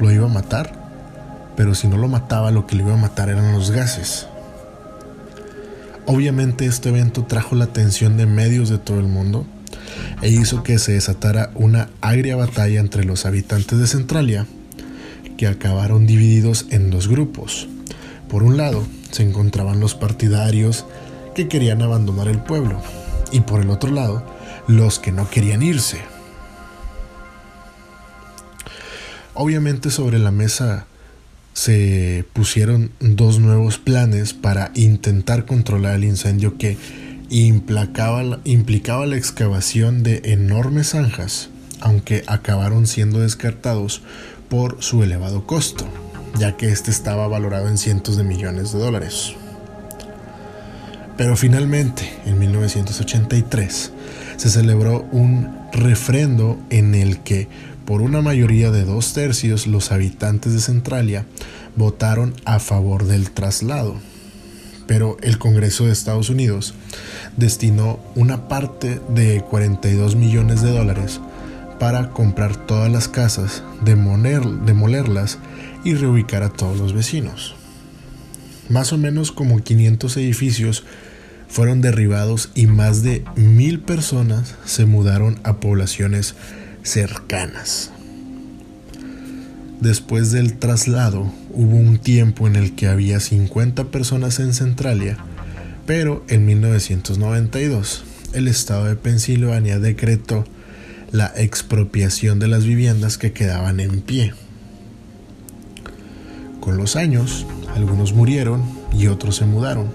lo 0.00 0.10
iba 0.10 0.24
a 0.24 0.32
matar, 0.32 0.72
pero 1.54 1.74
si 1.74 1.86
no 1.86 1.98
lo 1.98 2.08
mataba, 2.08 2.50
lo 2.50 2.66
que 2.66 2.74
lo 2.74 2.84
iba 2.84 2.94
a 2.94 2.96
matar 2.98 3.28
eran 3.28 3.52
los 3.52 3.70
gases. 3.70 4.26
Obviamente 6.06 6.66
este 6.66 6.90
evento 6.90 7.24
trajo 7.24 7.56
la 7.56 7.64
atención 7.64 8.16
de 8.16 8.26
medios 8.26 8.68
de 8.68 8.78
todo 8.78 9.00
el 9.00 9.06
mundo 9.06 9.46
e 10.20 10.28
hizo 10.28 10.62
que 10.62 10.78
se 10.78 10.92
desatara 10.92 11.50
una 11.54 11.88
agria 12.02 12.36
batalla 12.36 12.80
entre 12.80 13.04
los 13.04 13.24
habitantes 13.24 13.78
de 13.78 13.86
Centralia, 13.86 14.46
que 15.38 15.46
acabaron 15.46 16.06
divididos 16.06 16.66
en 16.70 16.90
dos 16.90 17.08
grupos. 17.08 17.68
Por 18.28 18.42
un 18.42 18.56
lado 18.58 18.86
se 19.10 19.22
encontraban 19.22 19.80
los 19.80 19.94
partidarios 19.94 20.84
que 21.34 21.48
querían 21.48 21.80
abandonar 21.80 22.28
el 22.28 22.38
pueblo, 22.38 22.82
y 23.32 23.40
por 23.40 23.62
el 23.62 23.70
otro 23.70 23.90
lado 23.90 24.24
los 24.68 24.98
que 24.98 25.10
no 25.10 25.30
querían 25.30 25.62
irse. 25.62 26.02
Obviamente 29.32 29.90
sobre 29.90 30.18
la 30.18 30.30
mesa 30.30 30.86
se 31.54 32.26
pusieron 32.32 32.90
dos 33.00 33.38
nuevos 33.38 33.78
planes 33.78 34.34
para 34.34 34.72
intentar 34.74 35.46
controlar 35.46 35.94
el 35.94 36.04
incendio 36.04 36.58
que 36.58 36.76
implicaba 37.30 38.22
la 39.06 39.16
excavación 39.16 40.02
de 40.02 40.20
enormes 40.24 40.90
zanjas, 40.90 41.48
aunque 41.80 42.24
acabaron 42.26 42.86
siendo 42.86 43.20
descartados 43.20 44.02
por 44.48 44.82
su 44.82 45.02
elevado 45.02 45.46
costo, 45.46 45.86
ya 46.38 46.56
que 46.56 46.68
este 46.68 46.90
estaba 46.90 47.28
valorado 47.28 47.68
en 47.68 47.78
cientos 47.78 48.16
de 48.16 48.24
millones 48.24 48.72
de 48.72 48.80
dólares. 48.80 49.34
Pero 51.16 51.36
finalmente, 51.36 52.12
en 52.26 52.38
1983, 52.40 53.92
se 54.36 54.50
celebró 54.50 55.06
un 55.12 55.56
refrendo 55.72 56.58
en 56.70 56.94
el 56.96 57.18
que, 57.20 57.48
por 57.86 58.00
una 58.00 58.22
mayoría 58.22 58.70
de 58.70 58.84
dos 58.84 59.12
tercios, 59.12 59.66
los 59.66 59.92
habitantes 59.92 60.52
de 60.54 60.60
Centralia 60.60 61.26
votaron 61.76 62.34
a 62.44 62.58
favor 62.58 63.06
del 63.06 63.30
traslado. 63.30 63.96
Pero 64.86 65.16
el 65.22 65.38
Congreso 65.38 65.86
de 65.86 65.92
Estados 65.92 66.30
Unidos 66.30 66.74
destinó 67.36 68.00
una 68.14 68.48
parte 68.48 69.00
de 69.08 69.42
42 69.42 70.16
millones 70.16 70.62
de 70.62 70.70
dólares 70.70 71.20
para 71.78 72.10
comprar 72.10 72.56
todas 72.56 72.90
las 72.90 73.08
casas, 73.08 73.62
demolerlas 73.82 75.38
y 75.84 75.94
reubicar 75.94 76.42
a 76.42 76.50
todos 76.50 76.78
los 76.78 76.92
vecinos. 76.92 77.54
Más 78.68 78.92
o 78.92 78.98
menos 78.98 79.32
como 79.32 79.62
500 79.62 80.16
edificios 80.16 80.84
fueron 81.48 81.82
derribados 81.82 82.50
y 82.54 82.66
más 82.66 83.02
de 83.02 83.24
mil 83.36 83.80
personas 83.80 84.54
se 84.64 84.86
mudaron 84.86 85.38
a 85.44 85.56
poblaciones 85.60 86.34
cercanas. 86.84 87.90
Después 89.80 90.30
del 90.30 90.58
traslado 90.58 91.32
hubo 91.50 91.76
un 91.76 91.98
tiempo 91.98 92.46
en 92.46 92.54
el 92.54 92.76
que 92.76 92.86
había 92.86 93.18
50 93.18 93.84
personas 93.86 94.38
en 94.38 94.54
Centralia, 94.54 95.18
pero 95.86 96.24
en 96.28 96.46
1992 96.46 98.04
el 98.32 98.48
estado 98.48 98.84
de 98.84 98.96
Pensilvania 98.96 99.78
decretó 99.78 100.44
la 101.10 101.32
expropiación 101.36 102.38
de 102.38 102.48
las 102.48 102.64
viviendas 102.64 103.18
que 103.18 103.32
quedaban 103.32 103.80
en 103.80 104.00
pie. 104.00 104.32
Con 106.60 106.76
los 106.76 106.96
años, 106.96 107.46
algunos 107.74 108.12
murieron 108.14 108.62
y 108.92 109.08
otros 109.08 109.36
se 109.36 109.44
mudaron. 109.44 109.92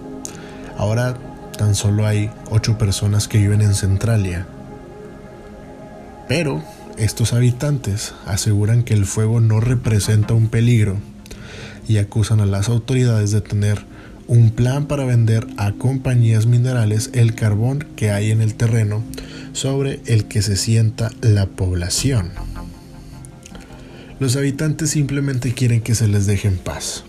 Ahora 0.77 1.17
tan 1.57 1.75
solo 1.75 2.05
hay 2.05 2.29
8 2.51 2.77
personas 2.77 3.27
que 3.27 3.39
viven 3.39 3.61
en 3.61 3.73
Centralia. 3.73 4.47
Pero 6.27 6.63
estos 6.97 7.33
habitantes 7.33 8.13
aseguran 8.25 8.83
que 8.83 8.93
el 8.93 9.05
fuego 9.05 9.39
no 9.41 9.59
representa 9.59 10.33
un 10.33 10.49
peligro 10.49 10.97
y 11.87 11.97
acusan 11.97 12.39
a 12.39 12.45
las 12.45 12.69
autoridades 12.69 13.31
de 13.31 13.41
tener 13.41 13.85
un 14.27 14.51
plan 14.51 14.85
para 14.85 15.05
vender 15.05 15.47
a 15.57 15.71
compañías 15.71 16.45
minerales 16.45 17.09
el 17.13 17.33
carbón 17.33 17.85
que 17.95 18.11
hay 18.11 18.31
en 18.31 18.41
el 18.41 18.53
terreno 18.53 19.03
sobre 19.53 20.01
el 20.05 20.25
que 20.25 20.41
se 20.41 20.55
sienta 20.55 21.11
la 21.21 21.47
población. 21.47 22.31
Los 24.19 24.35
habitantes 24.35 24.91
simplemente 24.91 25.53
quieren 25.53 25.81
que 25.81 25.95
se 25.95 26.07
les 26.07 26.27
deje 26.27 26.47
en 26.47 26.57
paz. 26.57 27.05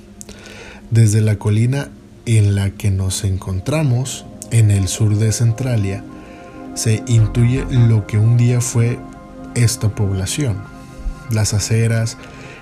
Desde 0.90 1.20
la 1.20 1.36
colina 1.36 1.90
en 2.24 2.54
la 2.54 2.70
que 2.70 2.90
nos 2.90 3.24
encontramos, 3.24 4.24
en 4.50 4.70
el 4.70 4.88
sur 4.88 5.16
de 5.16 5.32
Centralia, 5.32 6.04
se 6.74 7.02
intuye 7.06 7.64
lo 7.70 8.06
que 8.06 8.18
un 8.18 8.36
día 8.36 8.60
fue 8.60 8.98
esta 9.54 9.94
población. 9.94 10.58
Las 11.30 11.54
aceras 11.54 12.16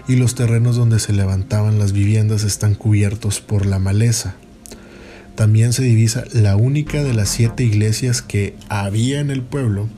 y 0.08 0.16
los 0.16 0.34
terrenos 0.34 0.76
donde 0.76 0.98
se 0.98 1.12
levantaban 1.12 1.78
las 1.78 1.92
viviendas 1.92 2.44
están 2.44 2.74
cubiertos 2.74 3.40
por 3.40 3.66
la 3.66 3.78
maleza. 3.78 4.34
También 5.34 5.72
se 5.72 5.82
divisa 5.82 6.24
la 6.32 6.56
única 6.56 7.02
de 7.04 7.14
las 7.14 7.28
siete 7.28 7.62
iglesias 7.62 8.22
que 8.22 8.56
había 8.68 9.20
en 9.20 9.30
el 9.30 9.42
pueblo 9.42 9.88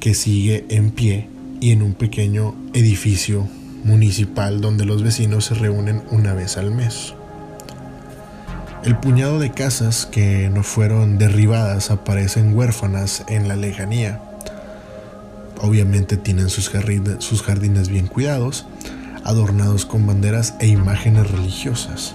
que 0.00 0.14
sigue 0.14 0.66
en 0.68 0.90
pie 0.90 1.28
y 1.60 1.72
en 1.72 1.82
un 1.82 1.94
pequeño 1.94 2.54
edificio 2.74 3.48
municipal 3.84 4.60
donde 4.60 4.84
los 4.84 5.02
vecinos 5.02 5.46
se 5.46 5.54
reúnen 5.54 6.02
una 6.10 6.34
vez 6.34 6.56
al 6.56 6.70
mes. 6.70 7.14
El 8.84 8.96
puñado 8.96 9.38
de 9.38 9.50
casas 9.50 10.06
que 10.06 10.50
no 10.50 10.62
fueron 10.62 11.18
derribadas 11.18 11.90
aparecen 11.90 12.54
huérfanas 12.54 13.24
en 13.28 13.48
la 13.48 13.56
lejanía. 13.56 14.22
Obviamente 15.60 16.16
tienen 16.16 16.48
sus 16.50 16.68
jardines, 16.70 17.88
bien 17.88 18.06
cuidados, 18.06 18.66
adornados 19.24 19.86
con 19.86 20.06
banderas 20.06 20.54
e 20.60 20.68
imágenes 20.68 21.30
religiosas. 21.30 22.14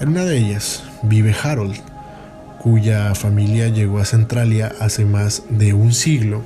En 0.00 0.08
una 0.08 0.24
de 0.24 0.38
ellas 0.38 0.82
vive 1.02 1.34
Harold, 1.42 1.76
cuya 2.58 3.14
familia 3.14 3.68
llegó 3.68 3.98
a 3.98 4.04
Centralia 4.04 4.72
hace 4.80 5.04
más 5.04 5.42
de 5.50 5.72
un 5.74 5.92
siglo 5.92 6.42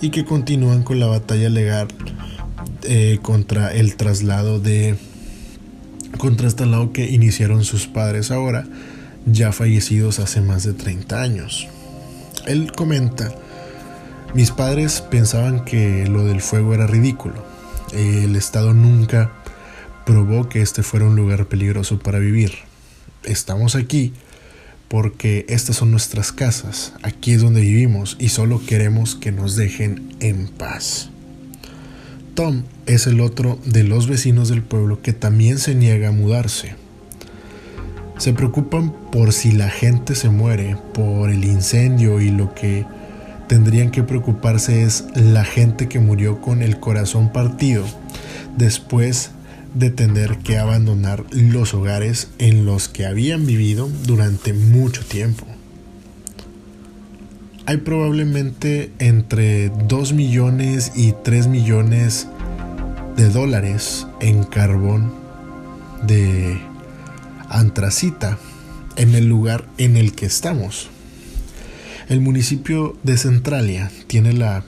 y 0.00 0.10
que 0.10 0.24
continúan 0.24 0.82
con 0.82 1.00
la 1.00 1.06
batalla 1.06 1.48
legal 1.48 1.88
eh, 2.84 3.18
contra 3.22 3.72
el 3.72 3.96
traslado 3.96 4.60
de 4.60 4.96
contra 6.16 6.48
este 6.48 6.66
lado 6.66 6.92
que 6.92 7.06
iniciaron 7.10 7.64
sus 7.64 7.86
padres 7.86 8.30
ahora, 8.30 8.66
ya 9.26 9.52
fallecidos 9.52 10.18
hace 10.18 10.40
más 10.40 10.64
de 10.64 10.72
30 10.72 11.20
años. 11.20 11.68
Él 12.46 12.72
comenta, 12.72 13.32
mis 14.34 14.50
padres 14.50 15.00
pensaban 15.00 15.64
que 15.64 16.06
lo 16.06 16.24
del 16.24 16.40
fuego 16.40 16.74
era 16.74 16.86
ridículo. 16.86 17.44
El 17.92 18.36
Estado 18.36 18.74
nunca 18.74 19.32
probó 20.04 20.48
que 20.48 20.62
este 20.62 20.82
fuera 20.82 21.06
un 21.06 21.16
lugar 21.16 21.46
peligroso 21.46 21.98
para 21.98 22.18
vivir. 22.18 22.52
Estamos 23.24 23.74
aquí 23.74 24.12
porque 24.88 25.44
estas 25.48 25.76
son 25.76 25.90
nuestras 25.90 26.32
casas, 26.32 26.94
aquí 27.02 27.32
es 27.32 27.42
donde 27.42 27.60
vivimos 27.60 28.16
y 28.18 28.30
solo 28.30 28.62
queremos 28.64 29.14
que 29.14 29.32
nos 29.32 29.54
dejen 29.54 30.14
en 30.20 30.48
paz. 30.48 31.10
Tom 32.34 32.62
es 32.86 33.06
el 33.06 33.20
otro 33.20 33.58
de 33.64 33.84
los 33.84 34.06
vecinos 34.06 34.48
del 34.48 34.62
pueblo 34.62 35.02
que 35.02 35.12
también 35.12 35.58
se 35.58 35.74
niega 35.74 36.08
a 36.08 36.12
mudarse. 36.12 36.74
Se 38.16 38.32
preocupan 38.32 38.92
por 39.12 39.32
si 39.32 39.52
la 39.52 39.68
gente 39.68 40.14
se 40.14 40.28
muere, 40.28 40.76
por 40.94 41.30
el 41.30 41.44
incendio 41.44 42.20
y 42.20 42.30
lo 42.30 42.54
que 42.54 42.86
tendrían 43.48 43.90
que 43.90 44.02
preocuparse 44.02 44.82
es 44.82 45.06
la 45.14 45.44
gente 45.44 45.88
que 45.88 45.98
murió 45.98 46.40
con 46.40 46.62
el 46.62 46.78
corazón 46.78 47.32
partido 47.32 47.84
después 48.56 49.30
de 49.74 49.90
tener 49.90 50.38
que 50.38 50.58
abandonar 50.58 51.24
los 51.30 51.74
hogares 51.74 52.28
en 52.38 52.64
los 52.64 52.88
que 52.88 53.06
habían 53.06 53.46
vivido 53.46 53.88
durante 54.04 54.52
mucho 54.52 55.04
tiempo. 55.04 55.46
Hay 57.66 57.78
probablemente 57.78 58.92
entre 58.98 59.68
2 59.68 60.12
millones 60.14 60.92
y 60.96 61.12
3 61.22 61.48
millones 61.48 62.28
de 63.16 63.28
dólares 63.28 64.06
en 64.20 64.44
carbón 64.44 65.12
de 66.06 66.58
antracita 67.48 68.38
en 68.96 69.14
el 69.14 69.28
lugar 69.28 69.66
en 69.76 69.96
el 69.96 70.12
que 70.12 70.26
estamos. 70.26 70.88
El 72.08 72.22
municipio 72.22 72.96
de 73.02 73.18
Centralia 73.18 73.90
tiene 74.06 74.32
la 74.32 74.64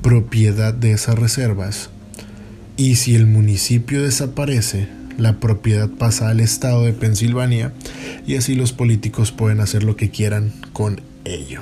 propiedad 0.00 0.72
de 0.72 0.92
esas 0.92 1.18
reservas 1.18 1.90
y 2.78 2.94
si 2.94 3.14
el 3.14 3.26
municipio 3.26 4.02
desaparece, 4.02 4.88
la 5.18 5.38
propiedad 5.38 5.90
pasa 5.90 6.30
al 6.30 6.40
estado 6.40 6.84
de 6.84 6.94
Pensilvania 6.94 7.74
y 8.26 8.36
así 8.36 8.54
los 8.54 8.72
políticos 8.72 9.32
pueden 9.32 9.60
hacer 9.60 9.82
lo 9.82 9.96
que 9.96 10.08
quieran 10.08 10.50
con 10.72 11.02
ello. 11.26 11.60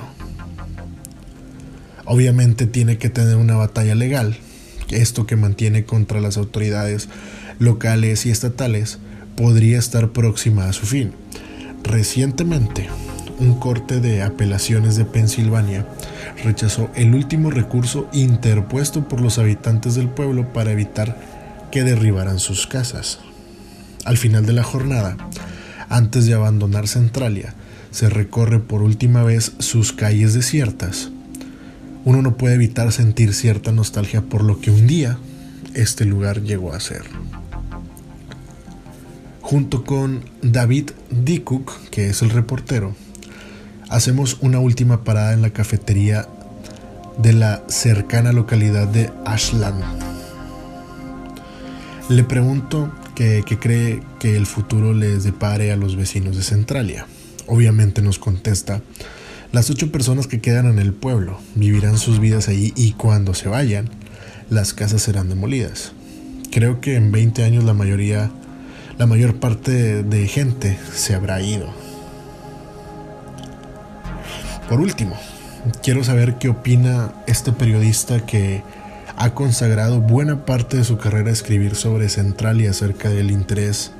Obviamente 2.05 2.65
tiene 2.65 2.97
que 2.97 3.09
tener 3.09 3.35
una 3.35 3.57
batalla 3.57 3.95
legal, 3.95 4.37
esto 4.91 5.27
que 5.27 5.35
mantiene 5.35 5.83
contra 5.83 6.21
las 6.21 6.37
autoridades 6.37 7.09
locales 7.59 8.25
y 8.25 8.29
estatales, 8.29 8.99
podría 9.35 9.77
estar 9.77 10.13
próxima 10.13 10.69
a 10.69 10.73
su 10.73 10.85
fin. 10.85 11.11
Recientemente, 11.83 12.87
un 13.39 13.59
corte 13.59 13.99
de 13.99 14.23
apelaciones 14.23 14.95
de 14.95 15.05
Pensilvania 15.05 15.85
rechazó 16.43 16.89
el 16.95 17.13
último 17.13 17.51
recurso 17.51 18.09
interpuesto 18.13 19.07
por 19.07 19.21
los 19.21 19.37
habitantes 19.39 19.95
del 19.95 20.09
pueblo 20.09 20.51
para 20.53 20.71
evitar 20.71 21.17
que 21.71 21.83
derribaran 21.83 22.39
sus 22.39 22.67
casas. 22.67 23.19
Al 24.05 24.17
final 24.17 24.45
de 24.45 24.53
la 24.53 24.63
jornada, 24.63 25.17
antes 25.89 26.25
de 26.25 26.33
abandonar 26.33 26.87
Centralia, 26.87 27.53
se 27.91 28.09
recorre 28.09 28.59
por 28.59 28.81
última 28.81 29.23
vez 29.23 29.53
sus 29.59 29.93
calles 29.93 30.33
desiertas. 30.33 31.09
Uno 32.05 32.21
no 32.21 32.37
puede 32.37 32.55
evitar 32.55 32.91
sentir 32.91 33.33
cierta 33.33 33.71
nostalgia 33.71 34.21
por 34.21 34.43
lo 34.43 34.59
que 34.59 34.71
un 34.71 34.87
día 34.87 35.17
este 35.73 36.05
lugar 36.05 36.41
llegó 36.41 36.73
a 36.73 36.79
ser 36.79 37.03
junto 39.47 39.85
con 39.85 40.25
David 40.41 40.89
Dikuk, 41.09 41.71
que 41.89 42.09
es 42.09 42.21
el 42.21 42.31
reportero, 42.31 42.93
hacemos 43.89 44.37
una 44.41 44.59
última 44.59 45.03
parada 45.03 45.33
en 45.33 45.41
la 45.41 45.51
cafetería 45.51 46.27
de 47.17 47.33
la 47.33 47.63
cercana 47.67 48.31
localidad 48.31 48.87
de 48.87 49.09
Ashland. 49.25 49.83
Le 52.09 52.23
pregunto 52.23 52.91
qué 53.15 53.43
cree 53.59 54.01
que 54.19 54.35
el 54.35 54.45
futuro 54.45 54.93
les 54.93 55.23
depare 55.23 55.71
a 55.71 55.77
los 55.77 55.95
vecinos 55.95 56.35
de 56.35 56.43
Centralia. 56.43 57.07
Obviamente 57.47 58.01
nos 58.01 58.19
contesta, 58.19 58.81
las 59.51 59.69
ocho 59.69 59.91
personas 59.91 60.27
que 60.27 60.41
quedan 60.41 60.67
en 60.67 60.79
el 60.79 60.93
pueblo 60.93 61.39
vivirán 61.55 61.97
sus 61.97 62.19
vidas 62.19 62.49
allí 62.49 62.73
y 62.75 62.93
cuando 62.93 63.33
se 63.33 63.49
vayan, 63.49 63.89
las 64.49 64.73
casas 64.73 65.01
serán 65.01 65.29
demolidas. 65.29 65.93
Creo 66.51 66.81
que 66.81 66.95
en 66.95 67.11
20 67.11 67.43
años 67.43 67.63
la 67.63 67.73
mayoría 67.73 68.31
la 68.97 69.05
mayor 69.05 69.35
parte 69.35 70.03
de 70.03 70.27
gente 70.27 70.77
se 70.93 71.13
habrá 71.13 71.41
ido. 71.41 71.86
Por 74.67 74.81
último, 74.81 75.17
quiero 75.81 76.03
saber 76.03 76.35
qué 76.35 76.49
opina 76.49 77.13
este 77.25 77.51
periodista 77.51 78.25
que 78.25 78.63
ha 79.15 79.33
consagrado 79.33 80.01
buena 80.01 80.45
parte 80.45 80.77
de 80.77 80.83
su 80.83 80.97
carrera 80.97 81.29
a 81.29 81.33
escribir 81.33 81.75
sobre 81.75 82.09
Central 82.09 82.61
y 82.61 82.67
acerca 82.67 83.09
del 83.09 83.31
interés 83.31 83.91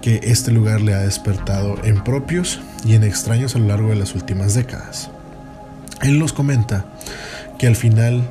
que 0.00 0.20
este 0.24 0.50
lugar 0.50 0.80
le 0.80 0.94
ha 0.94 1.00
despertado 1.00 1.76
en 1.84 2.02
propios 2.04 2.60
y 2.84 2.94
en 2.94 3.04
extraños 3.04 3.54
a 3.54 3.60
lo 3.60 3.68
largo 3.68 3.90
de 3.90 3.96
las 3.96 4.14
últimas 4.14 4.54
décadas. 4.54 5.10
Él 6.02 6.18
nos 6.18 6.32
comenta 6.32 6.86
que 7.58 7.66
al 7.66 7.76
final 7.76 8.28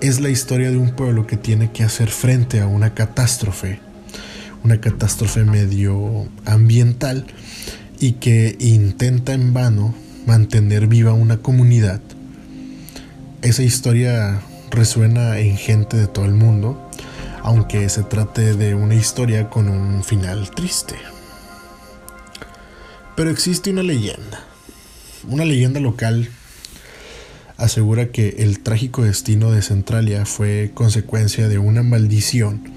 es 0.00 0.20
la 0.20 0.30
historia 0.30 0.70
de 0.70 0.78
un 0.78 0.90
pueblo 0.90 1.26
que 1.26 1.36
tiene 1.36 1.70
que 1.70 1.84
hacer 1.84 2.08
frente 2.08 2.60
a 2.60 2.66
una 2.66 2.94
catástrofe 2.94 3.80
una 4.64 4.80
catástrofe 4.80 5.44
medioambiental 5.44 7.26
y 7.98 8.12
que 8.12 8.56
intenta 8.58 9.32
en 9.32 9.52
vano 9.52 9.94
mantener 10.30 10.86
viva 10.86 11.12
una 11.12 11.38
comunidad. 11.38 12.00
Esa 13.42 13.64
historia 13.64 14.40
resuena 14.70 15.40
en 15.40 15.56
gente 15.56 15.96
de 15.96 16.06
todo 16.06 16.24
el 16.24 16.34
mundo, 16.34 16.88
aunque 17.42 17.88
se 17.88 18.04
trate 18.04 18.54
de 18.54 18.76
una 18.76 18.94
historia 18.94 19.50
con 19.50 19.68
un 19.68 20.04
final 20.04 20.48
triste. 20.52 20.94
Pero 23.16 23.28
existe 23.28 23.70
una 23.70 23.82
leyenda. 23.82 24.44
Una 25.28 25.44
leyenda 25.44 25.80
local 25.80 26.28
asegura 27.56 28.12
que 28.12 28.36
el 28.38 28.60
trágico 28.60 29.02
destino 29.02 29.50
de 29.50 29.62
Centralia 29.62 30.26
fue 30.26 30.70
consecuencia 30.74 31.48
de 31.48 31.58
una 31.58 31.82
maldición 31.82 32.70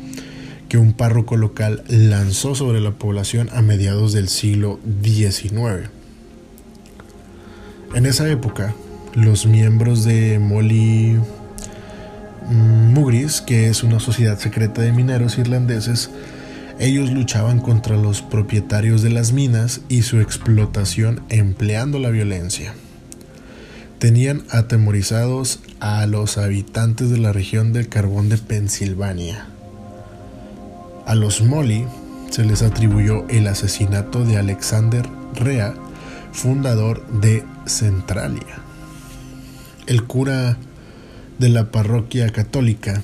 que 0.69 0.79
un 0.79 0.93
párroco 0.93 1.37
local 1.37 1.83
lanzó 1.87 2.55
sobre 2.55 2.81
la 2.81 2.93
población 2.93 3.51
a 3.53 3.61
mediados 3.61 4.11
del 4.11 4.27
siglo 4.27 4.79
XIX. 5.03 5.91
En 7.93 8.07
esa 8.07 8.27
época, 8.27 8.73
los 9.13 9.45
miembros 9.45 10.03
de 10.03 10.39
Molly 10.39 11.19
Mugris, 12.49 13.39
que 13.39 13.69
es 13.69 13.83
una 13.83 13.99
sociedad 13.99 14.39
secreta 14.39 14.81
de 14.81 14.91
mineros 14.91 15.37
irlandeses, 15.37 16.09
ellos 16.79 17.11
luchaban 17.11 17.59
contra 17.59 17.95
los 17.95 18.23
propietarios 18.23 19.03
de 19.03 19.11
las 19.11 19.31
minas 19.31 19.81
y 19.89 20.01
su 20.01 20.19
explotación 20.19 21.21
empleando 21.29 21.99
la 21.99 22.09
violencia. 22.09 22.73
Tenían 23.99 24.43
atemorizados 24.49 25.59
a 25.79 26.07
los 26.07 26.39
habitantes 26.39 27.11
de 27.11 27.19
la 27.19 27.31
región 27.31 27.73
del 27.73 27.89
carbón 27.89 28.27
de 28.27 28.39
Pensilvania. 28.39 29.45
A 31.05 31.13
los 31.13 31.43
Molly 31.43 31.85
se 32.31 32.43
les 32.43 32.63
atribuyó 32.63 33.27
el 33.29 33.45
asesinato 33.47 34.25
de 34.25 34.37
Alexander 34.37 35.05
Rea, 35.35 35.75
fundador 36.31 37.05
de 37.21 37.43
Centralia. 37.65 38.59
El 39.87 40.03
cura 40.03 40.57
de 41.39 41.49
la 41.49 41.71
parroquia 41.71 42.29
católica 42.29 43.03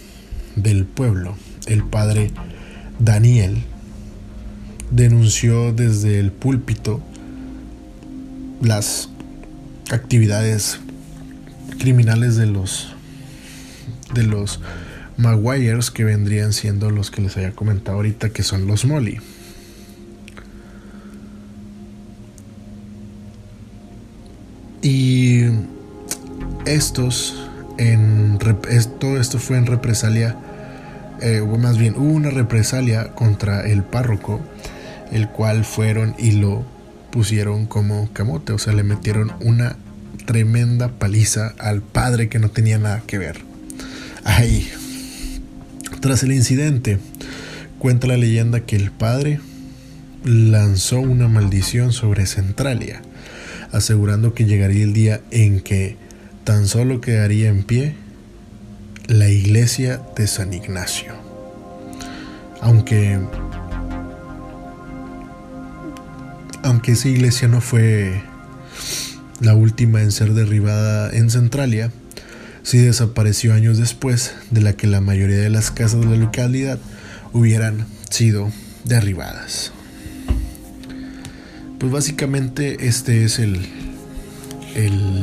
del 0.55 0.85
pueblo, 0.85 1.35
el 1.67 1.83
padre 1.83 2.31
Daniel, 2.99 3.63
denunció 4.91 5.73
desde 5.73 6.19
el 6.19 6.31
púlpito 6.31 7.01
las 8.61 9.09
actividades 9.91 10.79
criminales 11.77 12.35
de 12.35 12.45
los 12.45 12.93
de 14.13 14.23
los 14.23 14.59
Maguires 15.17 15.91
que 15.91 16.03
vendrían 16.03 16.53
siendo 16.53 16.89
los 16.89 17.11
que 17.11 17.21
les 17.21 17.35
había 17.35 17.51
comentado 17.51 17.97
ahorita 17.97 18.29
que 18.29 18.41
son 18.41 18.67
los 18.67 18.85
Molly. 18.85 19.19
Y 24.81 25.45
estos, 26.65 27.35
en, 27.77 28.37
todo 28.99 29.19
esto 29.19 29.39
fue 29.39 29.57
en 29.57 29.65
represalia, 29.65 30.37
eh, 31.21 31.41
o 31.41 31.57
más 31.57 31.77
bien 31.77 31.95
hubo 31.97 32.11
una 32.11 32.29
represalia 32.29 33.09
contra 33.13 33.67
el 33.67 33.83
párroco, 33.83 34.39
el 35.11 35.29
cual 35.29 35.65
fueron 35.65 36.15
y 36.17 36.31
lo 36.31 36.63
pusieron 37.11 37.65
como 37.65 38.09
camote, 38.13 38.53
o 38.53 38.57
sea, 38.57 38.73
le 38.73 38.83
metieron 38.83 39.33
una 39.41 39.75
tremenda 40.25 40.89
paliza 40.89 41.53
al 41.57 41.81
padre 41.81 42.29
que 42.29 42.39
no 42.39 42.49
tenía 42.51 42.77
nada 42.77 43.01
que 43.05 43.17
ver. 43.17 43.41
Ahí, 44.23 44.69
tras 46.01 46.23
el 46.23 46.31
incidente, 46.31 46.99
cuenta 47.79 48.07
la 48.07 48.17
leyenda 48.17 48.61
que 48.61 48.75
el 48.75 48.91
padre 48.91 49.39
lanzó 50.23 50.99
una 50.99 51.27
maldición 51.27 51.93
sobre 51.93 52.25
Centralia, 52.25 53.01
asegurando 53.71 54.33
que 54.33 54.45
llegaría 54.45 54.83
el 54.83 54.93
día 54.93 55.21
en 55.31 55.59
que 55.59 55.97
tan 56.43 56.67
solo 56.67 57.01
quedaría 57.01 57.49
en 57.49 57.63
pie 57.63 57.95
la 59.07 59.29
iglesia 59.29 60.01
de 60.15 60.27
San 60.27 60.53
Ignacio. 60.53 61.13
Aunque 62.61 63.19
aunque 66.63 66.91
esa 66.91 67.07
iglesia 67.07 67.47
no 67.47 67.61
fue 67.61 68.21
la 69.39 69.55
última 69.55 70.01
en 70.01 70.11
ser 70.11 70.33
derribada 70.33 71.09
en 71.11 71.29
Centralia, 71.29 71.91
sí 72.63 72.79
desapareció 72.79 73.53
años 73.53 73.77
después 73.77 74.35
de 74.51 74.61
la 74.61 74.73
que 74.73 74.87
la 74.87 75.01
mayoría 75.01 75.37
de 75.37 75.49
las 75.49 75.71
casas 75.71 76.01
de 76.01 76.07
la 76.07 76.17
localidad 76.17 76.79
hubieran 77.33 77.85
sido 78.09 78.51
derribadas. 78.83 79.71
Pues 81.79 81.93
básicamente 81.93 82.87
este 82.87 83.23
es 83.23 83.39
el, 83.39 83.65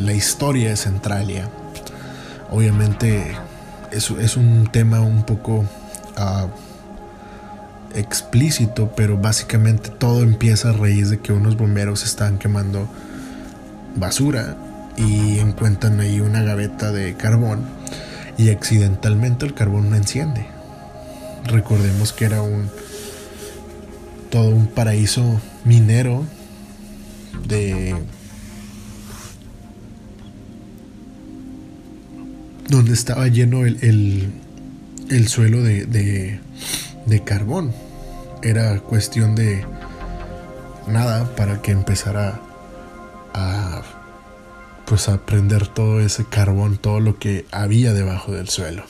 la 0.07 0.14
historia 0.14 0.71
de 0.71 0.77
Centralia. 0.77 1.51
Obviamente 2.51 3.37
es, 3.92 4.11
es 4.11 4.38
un 4.38 4.66
tema 4.73 5.01
un 5.01 5.25
poco 5.25 5.66
ah, 6.16 6.47
explícito, 7.95 8.90
pero 8.97 9.19
básicamente 9.19 9.90
todo 9.90 10.23
empieza 10.23 10.71
a 10.71 10.73
raíz 10.73 11.11
de 11.11 11.19
que 11.19 11.35
unos 11.35 11.59
bomberos 11.59 12.05
están 12.05 12.38
quemando 12.38 12.88
basura 13.95 14.57
y 14.97 15.38
encuentran 15.40 16.01
ahí 16.01 16.21
una 16.21 16.42
gaveta 16.42 16.90
de 16.90 17.16
carbón 17.16 17.66
y 18.38 18.49
accidentalmente 18.49 19.45
el 19.45 19.53
carbón 19.53 19.90
no 19.90 19.97
enciende. 19.97 20.47
Recordemos 21.45 22.14
que 22.14 22.25
era 22.25 22.40
un 22.40 22.71
todo 24.31 24.49
un 24.49 24.69
paraíso 24.69 25.38
minero 25.64 26.25
de 27.46 27.94
donde 32.68 32.92
estaba 32.92 33.29
lleno 33.29 33.64
el, 33.64 34.33
el, 35.11 35.29
suelo 35.29 35.62
de, 35.62 35.87
de, 35.87 36.40
de 37.07 37.25
carbón. 37.25 37.72
Era 38.42 38.81
cuestión 38.81 39.35
de 39.35 39.64
nada 40.88 41.35
para 41.37 41.62
que 41.62 41.72
empezara 41.72 42.40
a 43.35 43.83
pues 44.87 45.09
a 45.09 45.27
prender 45.27 45.66
todo 45.66 46.01
ese 46.01 46.25
carbón, 46.25 46.79
todo 46.79 47.01
lo 47.01 47.18
que 47.18 47.44
había 47.51 47.92
debajo 47.92 48.33
del 48.33 48.49
suelo. 48.49 48.85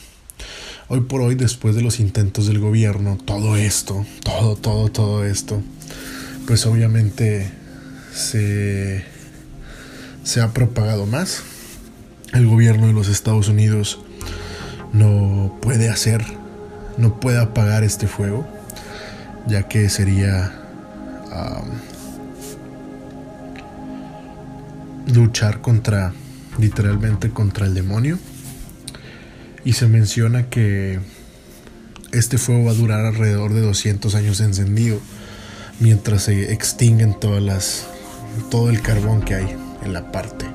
Hoy 0.89 1.01
por 1.01 1.23
hoy, 1.23 1.35
después 1.35 1.75
de 1.75 1.81
los 1.83 2.01
intentos 2.01 2.47
del 2.47 2.61
gobierno, 2.61 3.19
todo 3.25 3.57
esto, 3.57 4.05
todo, 4.23 4.57
todo, 4.57 4.89
todo 4.91 5.25
esto, 5.25 5.63
pues 6.47 6.67
obviamente 6.67 7.51
se, 8.17 9.05
se 10.25 10.41
ha 10.41 10.53
propagado 10.53 11.07
más. 11.07 11.43
El 12.33 12.47
gobierno 12.47 12.87
de 12.87 12.93
los 12.93 13.09
Estados 13.09 13.49
Unidos 13.49 14.01
no 14.93 15.57
puede 15.61 15.89
hacer, 15.89 16.25
no 16.97 17.21
puede 17.21 17.39
apagar 17.39 17.85
este 17.85 18.09
fuego, 18.09 18.47
ya 19.47 19.69
que 19.69 19.89
sería 19.89 20.63
luchar 25.13 25.61
contra, 25.61 26.13
literalmente 26.59 27.31
contra 27.31 27.67
el 27.67 27.75
demonio. 27.75 28.19
Y 29.65 29.75
se 29.75 29.87
menciona 29.89 30.49
que 30.49 31.01
este 32.13 32.39
fuego 32.39 32.65
va 32.65 32.71
a 32.71 32.75
durar 32.75 33.05
alrededor 33.05 33.53
de 33.53 33.61
200 33.61 34.15
años 34.15 34.41
encendido, 34.41 35.01
mientras 35.81 36.23
se 36.23 36.53
extinguen 36.53 37.19
todas 37.19 37.43
las, 37.43 37.87
todo 38.51 38.71
el 38.71 38.83
carbón 38.83 39.23
que 39.23 39.35
hay 39.35 39.57
en 39.85 39.93
la 39.93 40.13
parte 40.13 40.47